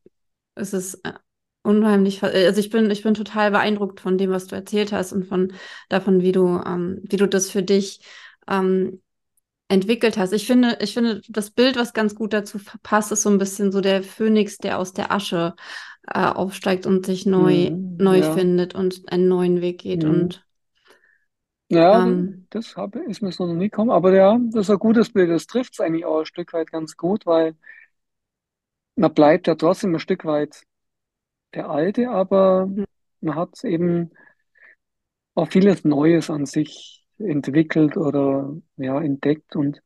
[0.55, 1.13] es ist äh,
[1.63, 5.25] unheimlich, also ich bin, ich bin total beeindruckt von dem, was du erzählt hast und
[5.25, 5.53] von
[5.89, 8.01] davon, wie du, ähm, wie du das für dich
[8.47, 9.01] ähm,
[9.69, 10.33] entwickelt hast.
[10.33, 13.71] Ich finde, ich finde, das Bild, was ganz gut dazu passt, ist so ein bisschen
[13.71, 15.55] so der Phönix, der aus der Asche
[16.14, 20.03] äh, aufsteigt und sich neu, hm, neu ja, findet und einen neuen Weg geht.
[20.03, 20.05] hm.
[20.05, 20.45] Und
[21.70, 24.80] Ja, ähm, das habe, ist mir so noch nie gekommen, aber ja, das ist ein
[24.80, 25.30] gutes Bild.
[25.30, 27.55] Das trifft es eigentlich auch ein Stück weit ganz gut, weil
[28.95, 30.64] man bleibt ja trotzdem ein Stück weit
[31.55, 32.70] der Alte, aber
[33.22, 34.12] man hat eben
[35.36, 39.82] auch vieles Neues an sich entwickelt oder ja, entdeckt und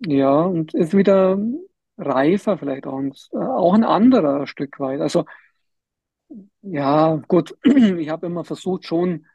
[0.00, 1.38] ja, und ist wieder
[1.98, 5.00] reifer vielleicht auch, und, äh, auch ein anderer Stück weit.
[5.00, 5.24] Also
[6.62, 9.26] ja, gut, ich habe immer versucht, schon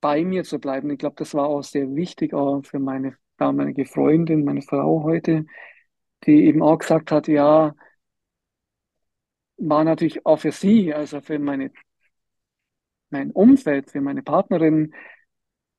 [0.00, 0.90] bei mir zu bleiben.
[0.90, 5.46] Ich glaube, das war auch sehr wichtig, auch für meine damalige Freundin, meine Frau heute,
[6.26, 7.74] die eben auch gesagt hat, ja,
[9.56, 11.70] war natürlich auch für sie, also für meine,
[13.10, 14.94] mein Umfeld, für meine Partnerin,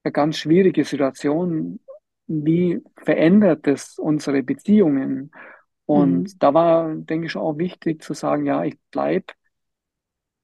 [0.04, 1.80] eine ganz schwierige Situation.
[2.28, 5.32] Wie verändert es unsere Beziehungen?
[5.86, 9.34] Und da war, denke ich, auch wichtig zu sagen, ja, ich bleib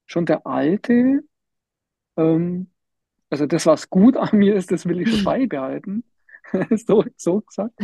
[0.05, 1.21] schon der Alte.
[2.17, 2.71] Ähm,
[3.29, 6.03] also das, was gut an mir ist, das will ich schon beibehalten.
[6.87, 7.75] So, so gesagt.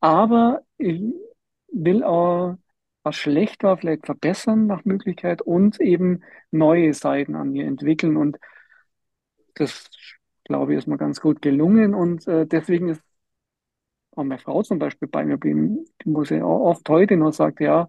[0.00, 1.00] Aber ich
[1.72, 2.56] will auch,
[3.04, 8.16] was schlecht war, vielleicht verbessern nach Möglichkeit und eben neue Seiten an mir entwickeln.
[8.16, 8.38] Und
[9.54, 9.88] das,
[10.44, 11.94] glaube ich, ist mir ganz gut gelungen.
[11.94, 13.02] Und äh, deswegen ist
[14.12, 17.60] auch meine Frau zum Beispiel bei mir blieben, muss ja auch oft heute noch sagt,
[17.60, 17.88] ja,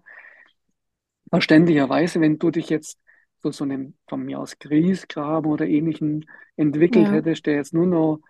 [1.30, 2.98] verständlicherweise, wenn du dich jetzt
[3.40, 7.86] zu so einem von mir aus Griesgraben oder ähnlichen entwickelt ja, hättest, der jetzt nur
[7.86, 8.20] noch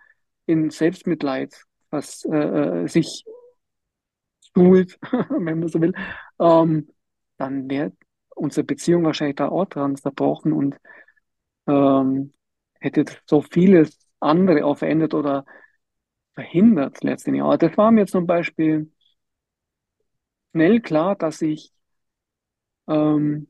[0.45, 2.35] in Selbstmitleid was äh,
[2.83, 3.23] äh, sich
[4.53, 5.93] suhlt, wenn man so will,
[6.39, 6.89] ähm,
[7.37, 7.93] dann wäre
[8.35, 10.77] unsere Beziehung wahrscheinlich da auch dran zerbrochen und
[11.67, 12.33] ähm,
[12.79, 15.45] hätte so vieles andere auch verändert oder
[16.35, 17.43] verhindert letztendlich.
[17.43, 18.91] Aber das war mir zum Beispiel
[20.51, 21.71] schnell klar, dass ich
[22.87, 23.47] ähm,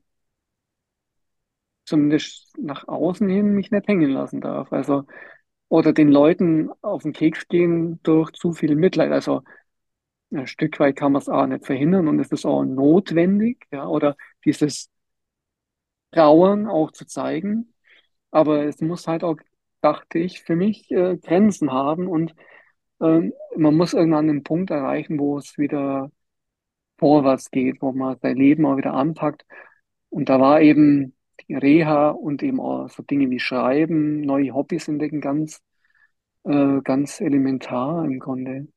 [1.86, 4.72] zumindest nach außen hin mich nicht hängen lassen darf.
[4.72, 5.06] Also,
[5.70, 9.12] oder den Leuten auf den Keks gehen durch zu viel Mitleid.
[9.12, 9.44] Also
[10.34, 13.88] ein Stück weit kann man es auch nicht verhindern und es ist auch notwendig, ja,
[13.88, 14.90] oder dieses
[16.12, 17.74] Trauern auch zu zeigen.
[18.32, 19.38] Aber es muss halt auch,
[19.82, 22.36] dachte ich, für mich äh, Grenzen haben und
[23.04, 26.12] ähm, man muss irgendwann einen Punkt erreichen, wo es wieder
[26.97, 29.45] vorwärts geht, wo man sein Leben auch wieder anpackt.
[30.10, 31.16] Und da war eben
[31.47, 35.62] die Reha und eben auch so Dinge wie Schreiben, neue Hobbys entdecken ganz,
[36.43, 38.68] äh, ganz elementar im Grunde.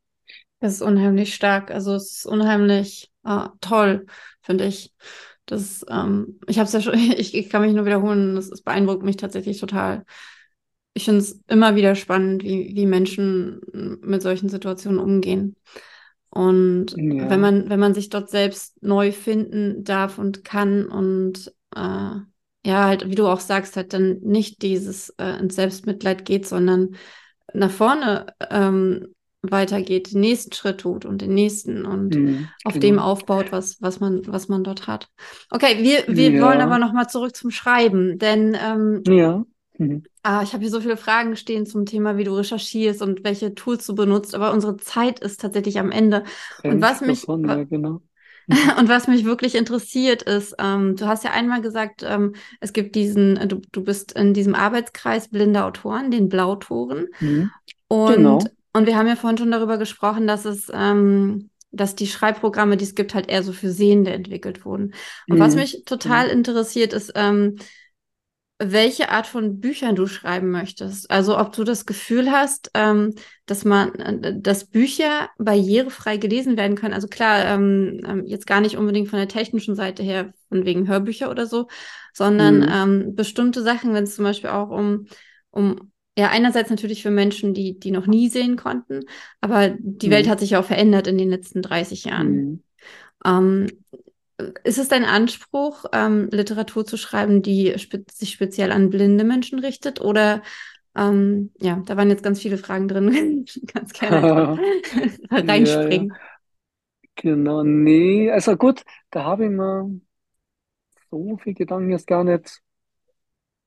[0.61, 1.71] Das ist unheimlich stark.
[1.71, 4.07] Also es ist unheimlich äh, toll,
[4.43, 4.95] finde ich.
[5.45, 8.63] Das, ähm, ich habe es ja schon, ich, ich kann mich nur wiederholen, das, das
[8.63, 10.05] beeindruckt mich tatsächlich total.
[10.97, 13.61] Ich finde es immer wieder spannend, wie, wie Menschen
[14.03, 15.55] mit solchen Situationen umgehen.
[16.31, 21.53] Und Ja, wenn man, wenn man sich dort selbst neu finden darf und kann und
[21.75, 26.47] äh, ja, halt, wie du auch sagst, halt dann nicht dieses äh, ins Selbstmitleid geht,
[26.49, 26.97] sondern
[27.53, 29.09] nach vorne ähm,
[29.43, 33.03] weitergeht, den nächsten Schritt tut und den nächsten und mhm, auf dem genau.
[33.03, 35.09] aufbaut, was, was man, was man dort hat.
[35.51, 39.45] Okay, wir, wir wollen aber Ja, nochmal zurück zum Schreiben, denn ähm, ja,
[39.79, 40.03] mhm.
[40.29, 43.55] Ah, ich habe hier so viele Fragen stehen zum Thema, wie du recherchierst und welche
[43.55, 46.25] Tools du benutzt, aber unsere Zeit ist tatsächlich am Ende.
[46.67, 48.03] Und was mich, davon, ja, genau.
[48.49, 48.73] Mhm.
[48.79, 52.95] und was mich wirklich interessiert ist, ähm, du hast ja einmal gesagt, ähm, es gibt
[52.95, 57.09] diesen, äh, du, du bist in diesem Arbeitskreis blinde Autoren, den Blautoren.
[57.21, 57.51] Mhm.
[57.89, 58.51] Und, Genau.
[58.73, 62.85] und wir haben ja vorhin schon darüber gesprochen, dass es, ähm, dass die Schreibprogramme, die
[62.85, 64.95] es gibt, halt eher so für Sehende entwickelt wurden.
[65.29, 65.61] Und was Mhm.
[65.61, 66.33] mich total Genau.
[66.39, 67.57] interessiert, ist, ähm,
[68.59, 71.11] welche Art von Büchern du schreiben möchtest.
[71.11, 76.77] Also ob du das Gefühl hast, ähm, dass man, äh, dass Bücher barrierefrei gelesen werden
[76.77, 76.95] können.
[76.95, 80.89] Also klar, ähm, ähm, jetzt gar nicht unbedingt von der technischen Seite her, von wegen
[80.89, 81.69] Hörbücher oder so,
[82.15, 82.69] sondern Mhm.
[82.71, 85.07] ähm, bestimmte Sachen, wenn es zum Beispiel auch um,
[85.51, 89.05] um ja, einerseits natürlich für Menschen, die, die noch nie sehen konnten,
[89.43, 90.31] aber die Welt Mhm.
[90.31, 92.33] hat sich ja auch verändert in den letzten 30 Jahren.
[92.33, 92.63] Mhm.
[93.25, 93.67] Ähm,
[94.65, 99.59] ist es dein Anspruch, ähm, Literatur zu schreiben, die spe sich speziell an blinde Menschen
[99.59, 100.01] richtet?
[100.01, 100.43] Oder
[100.97, 103.47] ähm, ja, da waren jetzt ganz viele Fragen drin.
[103.73, 104.49] Ganz gerne einfach
[105.37, 106.17] Ja, ja, reinspringen.
[107.17, 107.63] genau.
[107.65, 110.01] Nee, also gut, da habe ich mir
[111.11, 112.63] so viel Gedanken jetzt gar nicht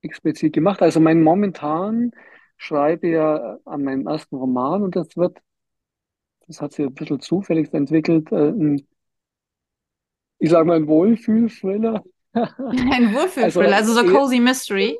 [0.01, 0.82] explizit gemacht.
[0.82, 2.11] Also mein momentan
[2.57, 5.39] schreibe ja an meinem ersten Roman und das wird,
[6.47, 8.88] das hat sich ein bisschen zufällig entwickelt, äh, ein,
[10.40, 12.04] ich sage mal, ein Wohlfühl-Thriller.
[12.72, 15.00] Ein Wohlfühlthriller, Also also so Cozy Mystery,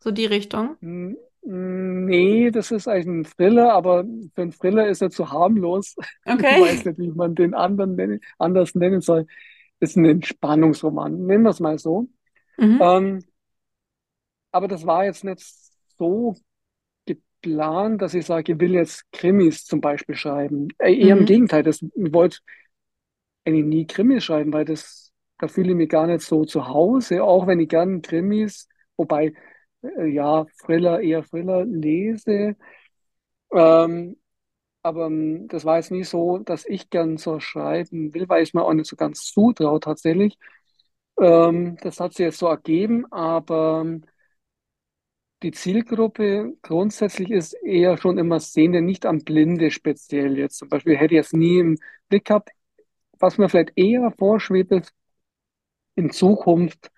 [0.00, 0.76] so die Richtung.
[0.80, 4.04] m- nee, das ist eigentlich ein Thriller, aber
[4.34, 5.96] für einen Thriller ist er zu harmlos.
[6.26, 6.84] Ich weiß Okay.
[6.84, 9.26] nicht, wie man den anderen nennen, anders nennen soll.
[9.80, 12.08] Ist ein Entspannungsroman, nennen wir es mal so.
[12.58, 12.80] Mhm.
[12.80, 13.20] Ähm,
[14.50, 15.42] aber das war jetzt nicht
[15.98, 16.36] so
[17.06, 20.68] geplant, dass ich sage, ich will jetzt Krimis zum Beispiel schreiben.
[20.78, 21.26] Äh, Eher im Mhm.
[21.26, 22.38] Gegenteil, das, ich wollte
[23.44, 27.24] eigentlich nie Krimis schreiben, weil das, da fühle ich mich gar nicht so zu Hause,
[27.24, 29.34] auch wenn ich gern Krimis, wobei,
[29.82, 32.56] äh, ja, Thriller, eher Thriller lese.
[33.52, 34.16] Ähm,
[34.82, 38.54] aber ähm, das war jetzt nie so, dass ich gern so schreiben will, weil ich
[38.54, 40.38] mir auch nicht so ganz zutraue tatsächlich.
[41.20, 44.04] Ähm, das hat sich jetzt so ergeben, aber ähm,
[45.42, 50.58] Die Zielgruppe grundsätzlich ist eher schon immer Sehende, nicht am Blinde speziell jetzt.
[50.58, 51.78] Zum Beispiel hätte ich jetzt nie im
[52.08, 52.50] Blick gehabt,
[53.22, 54.94] was mir vielleicht eher vorschwebt ist
[55.94, 56.90] in Zukunft.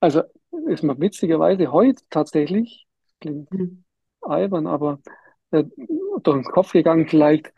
[0.00, 0.22] Also
[0.68, 2.86] ist mir witzigerweise heute tatsächlich,
[3.20, 3.84] klingt Mhm.
[4.22, 5.00] albern, aber
[5.52, 5.64] äh,
[6.22, 7.52] durch den Kopf gegangen, vielleicht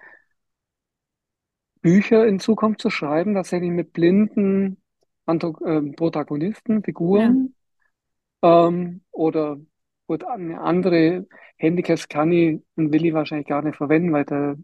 [1.83, 4.83] Bücher in Zukunft zu schreiben, tatsächlich mit blinden
[5.27, 7.35] Anto ähm, Protagonisten, Ja.
[7.35, 7.55] Figuren
[8.43, 9.59] Ähm, oder
[10.07, 11.27] gut, eine andere
[11.59, 14.57] Handicaps kann ich und will ich wahrscheinlich gar nicht verwenden, weil da,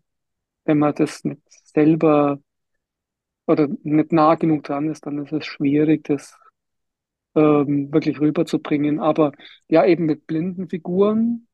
[0.65, 2.41] wenn man das nicht selber
[3.47, 6.39] oder nicht nah genug dran ist, dann ist es schwierig, das
[7.35, 9.01] ähm, wirklich rüberzubringen.
[9.01, 9.33] Aber
[9.69, 11.49] ja, eben mit blinden Figuren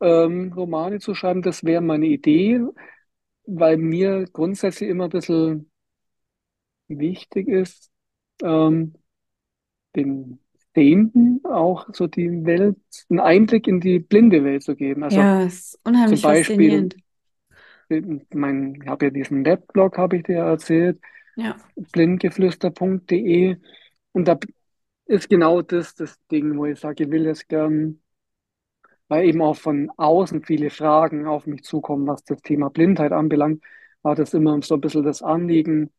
[0.00, 2.60] ähm, Romane zu schreiben, das wäre meine Idee,
[3.46, 5.70] weil mir grundsätzlich immer ein bisschen
[6.88, 7.90] wichtig ist,
[8.42, 8.94] ähm,
[9.96, 10.40] den
[10.74, 12.78] Sehenden auch so die Welt,
[13.08, 15.04] einen Einblick in die blinde Welt zu geben.
[15.04, 16.96] Also Ja, ist Zum unheimlich Beispiel, faszinierend.
[18.32, 21.00] Mein, ich habe ja diesen Weblog, habe ich dir erzählt.
[21.36, 21.56] Ja.
[21.76, 23.56] blindgeflüster.de.
[24.12, 24.38] Und da
[25.06, 28.00] ist genau das das Ding, wo ich sage, ich will es gern,
[29.08, 33.62] weil eben auch von außen viele Fragen auf mich zukommen, was das Thema Blindheit anbelangt,
[34.02, 35.92] war das immer so ein bisschen das Anliegen,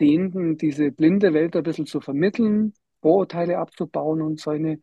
[0.00, 4.80] denen diese blinde Welt ein bisschen zu vermitteln, Vorurteile abzubauen und so eine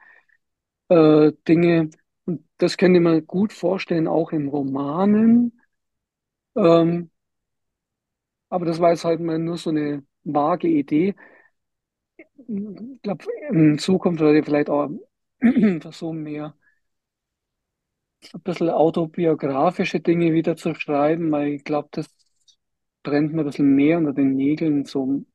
[0.89, 1.89] äh, Dinge.
[2.25, 5.56] Und das könnte man gut vorstellen, auch in Romanen.
[6.57, 7.09] Ähm,
[8.49, 11.15] aber das war jetzt halt mal nur so eine vage Idee.
[12.25, 14.89] Ich glaube, in Zukunft werde ich vielleicht auch
[15.81, 16.55] versuchen, mehr
[18.33, 22.07] ein bisschen autobiografische Dinge wieder zu schreiben, weil ich glaube, das
[23.03, 25.25] brennt mir ein bisschen mehr unter den Nägeln, so,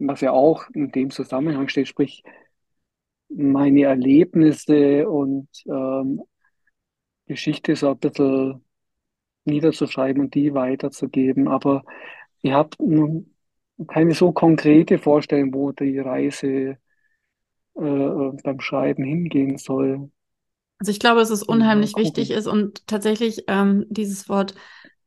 [0.00, 2.22] was ja auch in dem Zusammenhang steht, sprich
[3.30, 6.22] meine Erlebnisse und ähm,
[7.26, 8.64] Geschichte so ein bisschen
[9.48, 11.48] niederzuschreiben und die weiterzugeben.
[11.48, 11.84] Aber
[12.42, 12.76] ich habe
[13.86, 16.78] keine so konkrete Vorstellung, wo die Reise
[17.76, 20.10] äh, äh, beim Schreiben hingehen soll.
[20.80, 24.54] Also ich glaube, dass es unheimlich wichtig ist und tatsächlich ähm, dieses Wort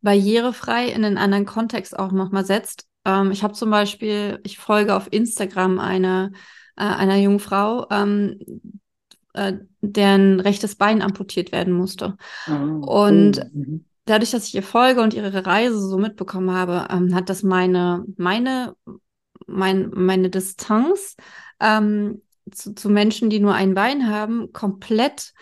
[0.02, 2.88] barrierefrei in einen anderen Kontext auch nochmal setzt.
[3.06, 6.32] Ähm, ich habe zum Beispiel, ich folge auf Instagram eine,
[6.76, 8.40] äh, einer jungen Frau, ähm,
[9.34, 12.18] äh, deren rechtes Bein amputiert werden musste.
[12.48, 13.86] Ah, oh, Und mhm.
[14.12, 18.06] Dadurch, dass ich ihr folge und ihre Reise so mitbekommen habe, ähm, hat das meine,
[18.18, 18.76] meine,
[19.48, 21.16] mein, meine Distanz
[21.60, 25.34] ähm, zu, zu Menschen, die nur ein Bein haben, komplett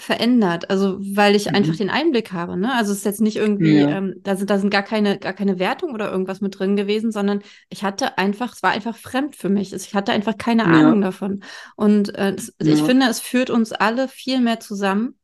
[0.00, 0.70] verändert.
[0.70, 1.78] Also weil ich einfach Mhm.
[1.78, 2.56] den Einblick habe.
[2.56, 2.72] Ne?
[2.72, 5.32] Also es ist jetzt nicht irgendwie, Ja, ähm, da sind, da sind gar keine, gar
[5.32, 9.34] keine Wertung oder irgendwas mit drin gewesen, sondern ich hatte einfach, es war einfach fremd
[9.34, 9.72] für mich.
[9.72, 11.42] Ich hatte einfach keine ja, Ahnung davon.
[11.74, 15.17] Und äh, ich ja, finde, es führt uns alle viel mehr zusammen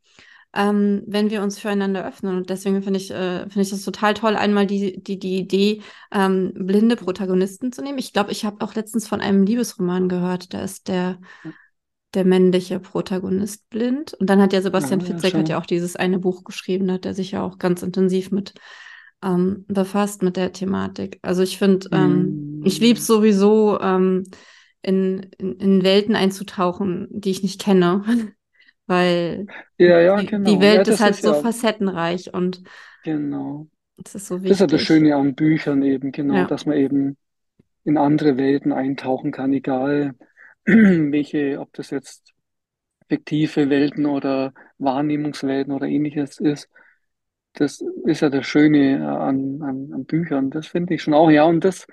[0.54, 2.36] ähm, wenn wir uns füreinander öffnen.
[2.36, 5.82] Und deswegen finde ich, äh, finde ich das total toll, einmal die, die, die Idee,
[6.12, 7.98] ähm, blinde Protagonisten zu nehmen.
[7.98, 11.18] Ich glaube, ich habe auch letztens von einem Liebesroman gehört, da ist der,
[12.14, 14.14] der männliche Protagonist blind.
[14.14, 16.86] Und dann hat ja Sebastian ah, ja, Fitzek hat ja auch dieses eine Buch geschrieben,
[16.86, 18.54] da hat er sich ja auch ganz intensiv mit
[19.22, 21.18] ähm, befasst mit der Thematik.
[21.22, 23.14] Also ich finde, ähm, ich liebe es Mhm.
[23.14, 24.24] sowieso, ähm,
[24.82, 28.04] in, in, in Welten einzutauchen, die ich nicht kenne,
[28.86, 29.46] weil
[29.78, 30.50] Ja, ja, die, die genau.
[30.52, 32.62] Ja, Welt ist das halt ist so facettenreich und
[33.02, 33.68] genau.
[34.04, 34.86] es ist so Das ist ja das wichtig.
[34.86, 37.16] Schöne an Büchern eben, genau, dass man eben
[37.84, 40.14] in andere Welten eintauchen kann, egal
[40.66, 42.34] welche, ob das jetzt
[43.08, 46.70] fiktive Welten oder Wahrnehmungswelten oder ähnliches ist.
[47.54, 50.50] Das ist ja das Schöne äh, an, an, an Büchern.
[50.50, 51.44] Das finde ich schon auch, ja.
[51.44, 51.86] Und das,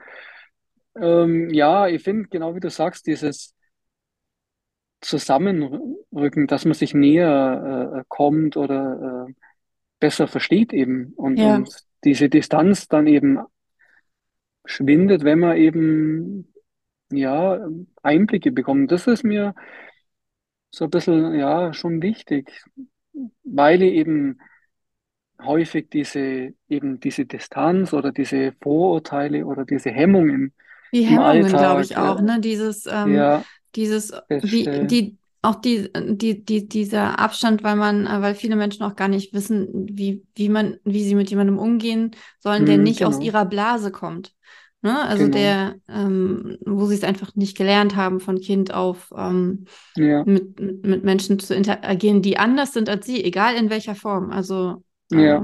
[0.95, 3.55] ähm, ja, ich finde, genau wie du sagst, dieses
[5.01, 9.33] Zusammenrücken, dass man sich näher äh, kommt oder äh,
[9.99, 11.55] besser versteht eben und, Ja.
[11.55, 11.69] und
[12.03, 13.39] diese Distanz dann eben
[14.65, 16.53] schwindet, wenn man eben,
[17.11, 17.59] ja,
[18.03, 18.91] Einblicke bekommt.
[18.91, 19.55] Das ist mir
[20.71, 22.51] so ein bisschen, ja, schon wichtig,
[23.43, 24.39] weil eben
[25.41, 30.53] häufig diese, eben diese Distanz oder diese Vorurteile oder diese Hemmungen
[30.93, 32.39] Die Hemmungen, glaube ich äh, auch, ne?
[32.41, 33.43] Dieses, ähm, ja,
[33.75, 34.11] dieses,
[34.41, 39.07] wie, die, auch die, die, die, dieser Abstand, weil man, weil viele Menschen auch gar
[39.07, 43.15] nicht wissen, wie, wie man, wie sie mit jemandem umgehen sollen, der Hm, nicht aus
[43.15, 44.33] genau, ihrer Blase kommt.
[44.83, 44.99] Ne?
[45.03, 49.65] Also genau, der, ähm, wo sie es einfach nicht gelernt haben von Kind auf, ähm,
[49.95, 53.95] ja, mit, mit, mit Menschen zu interagieren, die anders sind als sie, egal in welcher
[53.95, 54.31] Form.
[54.31, 55.41] Also, ja,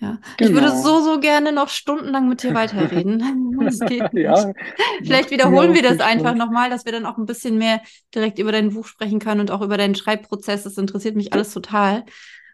[0.00, 0.18] ja.
[0.38, 0.82] Ich würde genau.
[0.82, 3.20] so, so gerne noch stundenlang mit dir weiterreden.
[4.12, 4.52] Ja,
[5.02, 7.80] Vielleicht wiederholen wir das einfach nochmal, dass wir dann auch ein bisschen mehr
[8.14, 10.62] direkt über dein Buch sprechen können und auch über deinen Schreibprozess.
[10.62, 12.04] Das interessiert mich alles total.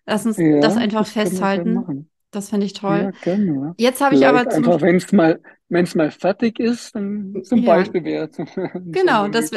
[0.07, 2.11] Lass uns das Ja, einfach das wir gerne festhalten.
[2.35, 3.09] Das finde ich toll.
[3.09, 3.77] Ja, gerne.
[3.77, 7.41] Jetzt habe ich aber zum, einfach, wenn es mal, wenn es mal fertig ist, dann
[7.45, 8.45] zum ja, Beispiel wäre so
[8.93, 9.51] genau, das,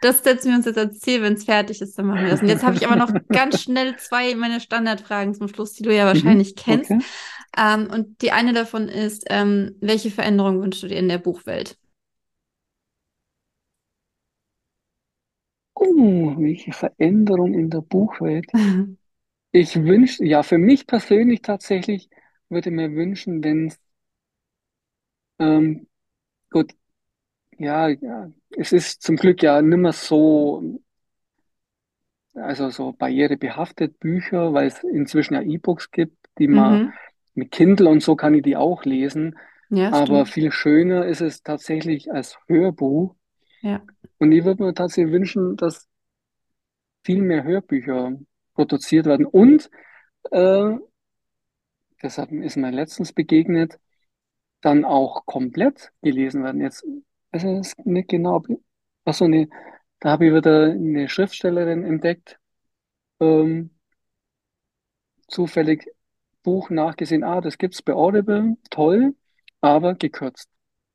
[0.00, 1.22] das setzen wir uns jetzt als Ziel.
[1.22, 2.42] Wenn es fertig ist, dann machen wir das.
[2.42, 5.94] Und jetzt habe ich aber noch ganz schnell zwei meiner Standardfragen zum Schluss, die du
[5.94, 6.94] ja Mhm, wahrscheinlich kennst.
[6.94, 7.02] okay.
[7.56, 11.78] Ähm, und die eine davon ist, ähm, welche Veränderung wünschst du dir in der Buchwelt?
[15.74, 18.46] Oh, welche Veränderung in der Buchwelt.
[19.52, 22.10] Ich wünsche, ja, für mich persönlich tatsächlich
[22.48, 23.78] würde mir wünschen, wenn es,
[25.38, 25.88] ähm,
[26.50, 26.72] gut,
[27.58, 30.80] ja, ja, es ist zum Glück ja nimmer so,
[32.34, 36.92] also so barrierebehaftet Bücher, weil es inzwischen ja E-Books gibt, die man Mhm.
[37.34, 39.38] mit Kindle und so kann ich die auch lesen.
[39.68, 40.26] Ja, Aber stimmt.
[40.26, 43.16] viel schöner ist es tatsächlich als Hörbuch.
[43.62, 43.84] Ja.
[44.18, 45.88] Und ich würde mir tatsächlich wünschen, dass
[47.04, 48.18] viel mehr Hörbücher
[48.60, 49.26] produziert werden.
[49.26, 49.70] Und
[50.32, 50.76] äh,
[52.00, 53.78] das hat, ist mir letztens begegnet.
[54.62, 56.60] dann auch komplett gelesen werden.
[56.62, 56.84] Jetzt
[57.32, 58.36] weiß ich es nicht genau.
[58.36, 58.48] ob-
[59.06, 59.48] Ach so, nee,
[60.00, 62.38] da habe ich wieder eine Schriftstellerin entdeckt,
[63.20, 63.70] ähm,
[65.28, 65.86] zufällig
[66.42, 67.24] Buch nachgesehen.
[67.24, 69.14] Ah, das gibt's bei Audible, toll,
[69.60, 70.48] aber gekürzt.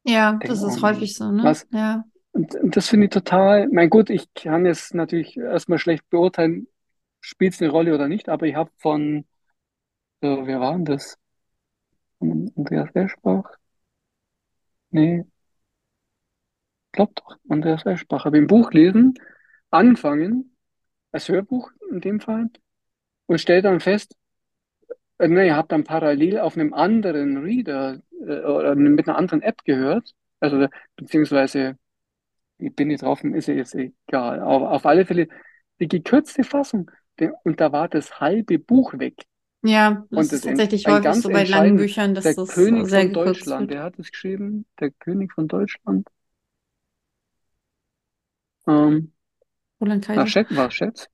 [0.05, 1.43] Ja, das Denk, oh ist häufig so, ne?
[1.43, 1.67] was?
[1.71, 2.05] Ja.
[2.33, 6.67] Und, und das finde ich total, mein gut, ich kann jetzt natürlich erstmal schlecht beurteilen,
[7.25, 9.25] spielt es eine Rolle oder nicht, aber ich habe von,
[10.21, 11.17] äh, wer war denn das?
[12.19, 13.57] Von Andreas Eschbach?
[14.91, 15.25] Nee,
[16.91, 18.25] glaub doch, Andreas Eschbach.
[18.25, 19.13] Habe ein Buch gelesen,
[19.71, 20.55] angefangen,
[21.11, 22.49] als Hörbuch in dem Fall,
[23.27, 24.15] und stell dann fest,
[25.17, 29.63] äh, nee, habe dann parallel auf einem anderen Reader äh, oder mit einer anderen App
[29.63, 31.77] gehört, also beziehungsweise
[32.59, 34.39] ich bin nicht drauf, ist ja jetzt egal.
[34.41, 35.27] Aber auf alle Fälle
[35.79, 36.91] die gekürzte Fassung.
[37.43, 39.25] Und da war das halbe Buch weg.
[39.63, 42.89] Ja, das ist das en- tatsächlich häufig so bei langen Büchern, dass der das König
[42.89, 43.71] sehr von Deutschland, wird.
[43.71, 46.07] der hat es geschrieben, der König von Deutschland.
[48.67, 49.11] Ähm,
[49.79, 50.27] Roland war Kaiser.
[50.27, 51.07] Schätz, war Schätz?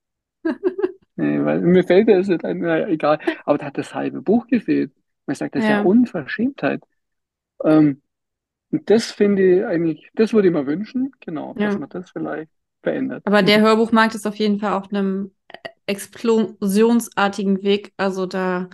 [1.16, 3.20] Nee, weil mir fällt das nicht ein, naja, egal.
[3.46, 4.94] Aber da hat das halbe Buch gefehlt.
[5.26, 6.84] Man sagt, das ist ja Ja, Unverschämtheit.
[7.64, 8.02] Ähm,
[8.72, 11.80] und das finde ich eigentlich, das würde ich mir wünschen, genau, dass ja.
[11.80, 12.52] man das vielleicht
[12.84, 13.24] verändert.
[13.24, 15.34] Aber der Hörbuchmarkt ist auf jeden Fall auf einem
[15.86, 17.94] explosionsartigen Weg.
[17.98, 18.70] Also da,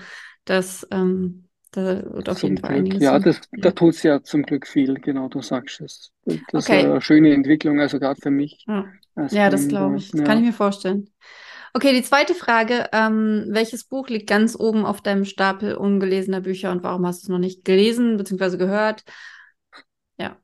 [0.46, 3.72] das, ähm, da wird auf jeden Zum Fall Glück, einiges ja, das, da Ja.
[3.72, 6.12] tut es ja zum Glück viel, genau, du sagst es.
[6.48, 6.72] Das ist Okay.
[6.72, 8.86] eine schöne Entwicklung, also gerade für mich Ja,
[9.30, 10.12] ja, das glaube ich.
[10.12, 10.46] Das kann ich Ja.
[10.46, 11.10] mir vorstellen.
[11.74, 12.90] Okay, die zweite Frage.
[12.94, 17.26] Ähm, welches Buch liegt ganz oben auf deinem Stapel ungelesener Bücher und warum hast du
[17.28, 18.58] es noch nicht gelesen bzw.
[18.58, 19.04] gehört?
[20.18, 20.38] Ja.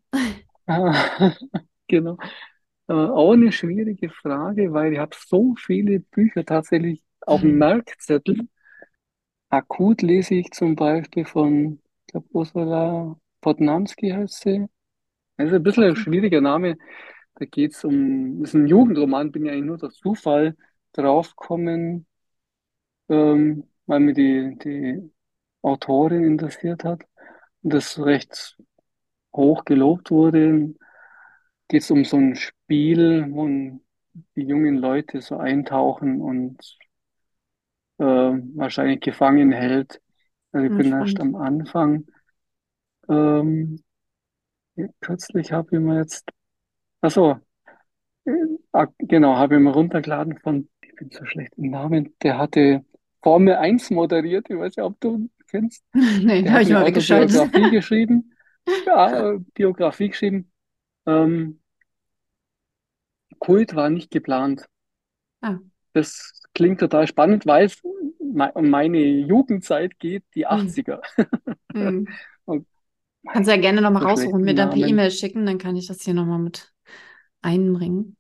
[0.68, 1.36] Ah,
[1.90, 2.18] Genau.
[2.88, 8.48] Äh, auch eine schwierige Frage, weil ich habe so viele Bücher tatsächlich auf dem Merkzettel.
[9.50, 14.68] Akut lese ich zum Beispiel von, ich glaube, Ursula Podnanski heißt sie.
[15.38, 15.98] Das ist ein bisschen ein Okay.
[15.98, 16.78] schwieriger Name.
[17.36, 20.58] Da geht es um, das ist ein Jugendroman, bin ja eigentlich nur durch Zufall
[20.94, 22.08] draufgekommen,
[23.10, 25.12] ähm, weil mir die, die
[25.62, 27.04] Autorin interessiert hat
[27.64, 28.58] und das recht
[29.36, 30.74] hoch gelobt wurde.
[31.68, 33.48] Geht es um so ein Spiel, wo
[34.36, 36.58] die jungen Leute so eintauchen und
[38.00, 40.02] äh, wahrscheinlich gefangen hält.
[40.52, 41.22] Also ich Ja, bin erst spannend.
[41.22, 42.06] am Anfang.
[43.10, 43.78] Ähm,
[45.02, 46.30] kürzlich habe ich mir jetzt,
[47.02, 47.40] ach so,
[48.26, 48.32] äh,
[48.74, 52.86] ah, genau, habe ich mir runtergeladen von, ich bin so schlecht im Namen, der hatte
[53.24, 55.84] Formel eins moderiert, ich weiß nicht, ob du ihn kennst.
[55.94, 57.44] Nee, Der habe hat ich eine mal weggeschaltet.
[57.46, 58.34] Autobiografie geschrieben,
[58.86, 60.53] ja, äh, Biografie geschrieben.
[61.06, 61.60] Ähm,
[63.38, 64.66] Kult war nicht geplant.
[65.42, 65.60] Ah.
[65.94, 70.74] Das klingt total spannend, weil es um meine Jugendzeit geht, die Hm.
[70.76, 71.02] 80er.
[71.74, 72.20] Hm.
[72.46, 72.68] Und
[73.32, 74.88] Kannst ja gerne nochmal so raussuchen, mir dann per.
[74.88, 76.74] E-Mail schicken, dann kann ich das hier nochmal mit
[77.42, 78.18] einbringen.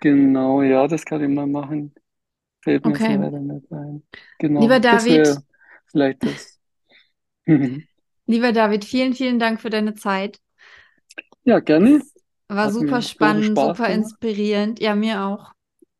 [0.00, 1.94] Genau, ja, das kann ich mal machen.
[2.62, 3.18] Fällt mir Okay.
[3.18, 4.04] leider nicht ein.
[4.56, 5.40] Lieber Genau, das David,
[5.86, 6.60] vielleicht das.
[8.26, 10.38] lieber David, vielen, vielen Dank für deine Zeit.
[11.46, 12.02] Ja, gerne.
[12.48, 14.80] War Hat super spannend, super inspirierend.
[14.80, 15.52] Ja, mir auch.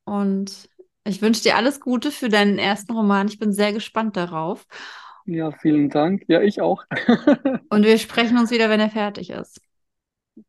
[0.04, 0.68] Und
[1.04, 3.28] ich wünsche dir alles Gute für deinen ersten Roman.
[3.28, 4.66] Ich bin sehr gespannt darauf.
[5.26, 6.24] Ja, vielen Dank.
[6.28, 6.84] Ja, ich auch.
[7.68, 9.60] Und wir sprechen uns wieder, wenn er fertig ist.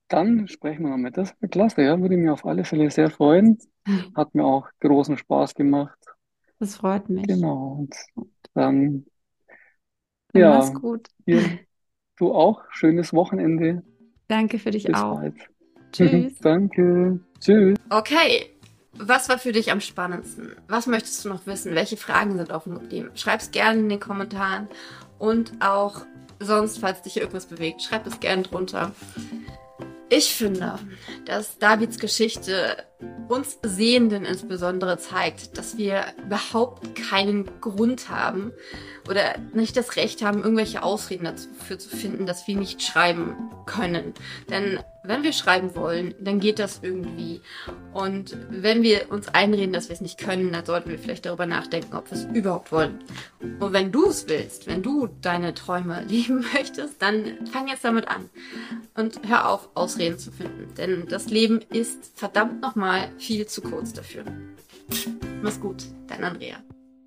[0.09, 1.11] Dann sprechen wir mal.
[1.11, 3.57] Das wäre klasse, ja, würde mich auf alle Fälle sehr freuen.
[4.15, 5.97] Hat mir auch großen Spaß gemacht.
[6.59, 7.25] Das freut mich.
[7.27, 7.77] Genau.
[7.79, 7.95] Und
[8.53, 9.05] dann,
[10.31, 11.09] Dann mach's ja, gut.
[11.27, 11.51] dir,
[12.17, 12.63] du auch.
[12.71, 13.83] Schönes Wochenende.
[14.27, 15.19] Danke für dich Bis auch.
[15.19, 15.35] bald.
[15.91, 16.33] Tschüss.
[16.41, 17.19] Danke.
[17.39, 17.77] Tschüss.
[17.89, 18.49] Okay,
[18.93, 20.55] was war für dich am spannendsten?
[20.67, 21.75] Was möchtest du noch wissen?
[21.75, 23.11] Welche Fragen sind offen geblieben?
[23.15, 24.67] Schreib's gerne in den Kommentaren
[25.19, 26.01] und auch
[26.39, 28.91] sonst, falls dich irgendwas bewegt, schreib es gerne drunter.
[30.09, 30.79] Ich finde,
[31.25, 32.77] dass Davids Geschichte
[33.27, 38.51] uns Sehenden insbesondere zeigt, dass wir überhaupt keinen Grund haben
[39.09, 43.35] oder nicht das Recht haben, irgendwelche Ausreden dafür zu finden, dass wir nicht schreiben
[43.65, 44.13] können.
[44.49, 47.41] Denn wenn wir schreiben wollen, dann geht das irgendwie.
[47.93, 51.45] Und wenn wir uns einreden, dass wir es nicht können, dann sollten wir vielleicht darüber
[51.45, 52.99] nachdenken, ob wir es überhaupt wollen.
[53.59, 58.07] Und wenn du es willst, wenn du deine Träume leben möchtest, dann fang jetzt damit
[58.07, 58.29] an.
[58.95, 60.73] Und hör auf, Ausreden zu finden.
[60.75, 62.86] Denn das Leben ist verdammt nochmal
[63.17, 64.23] viel zu kurz dafür.
[65.41, 66.57] Mach's gut, dein Andrea.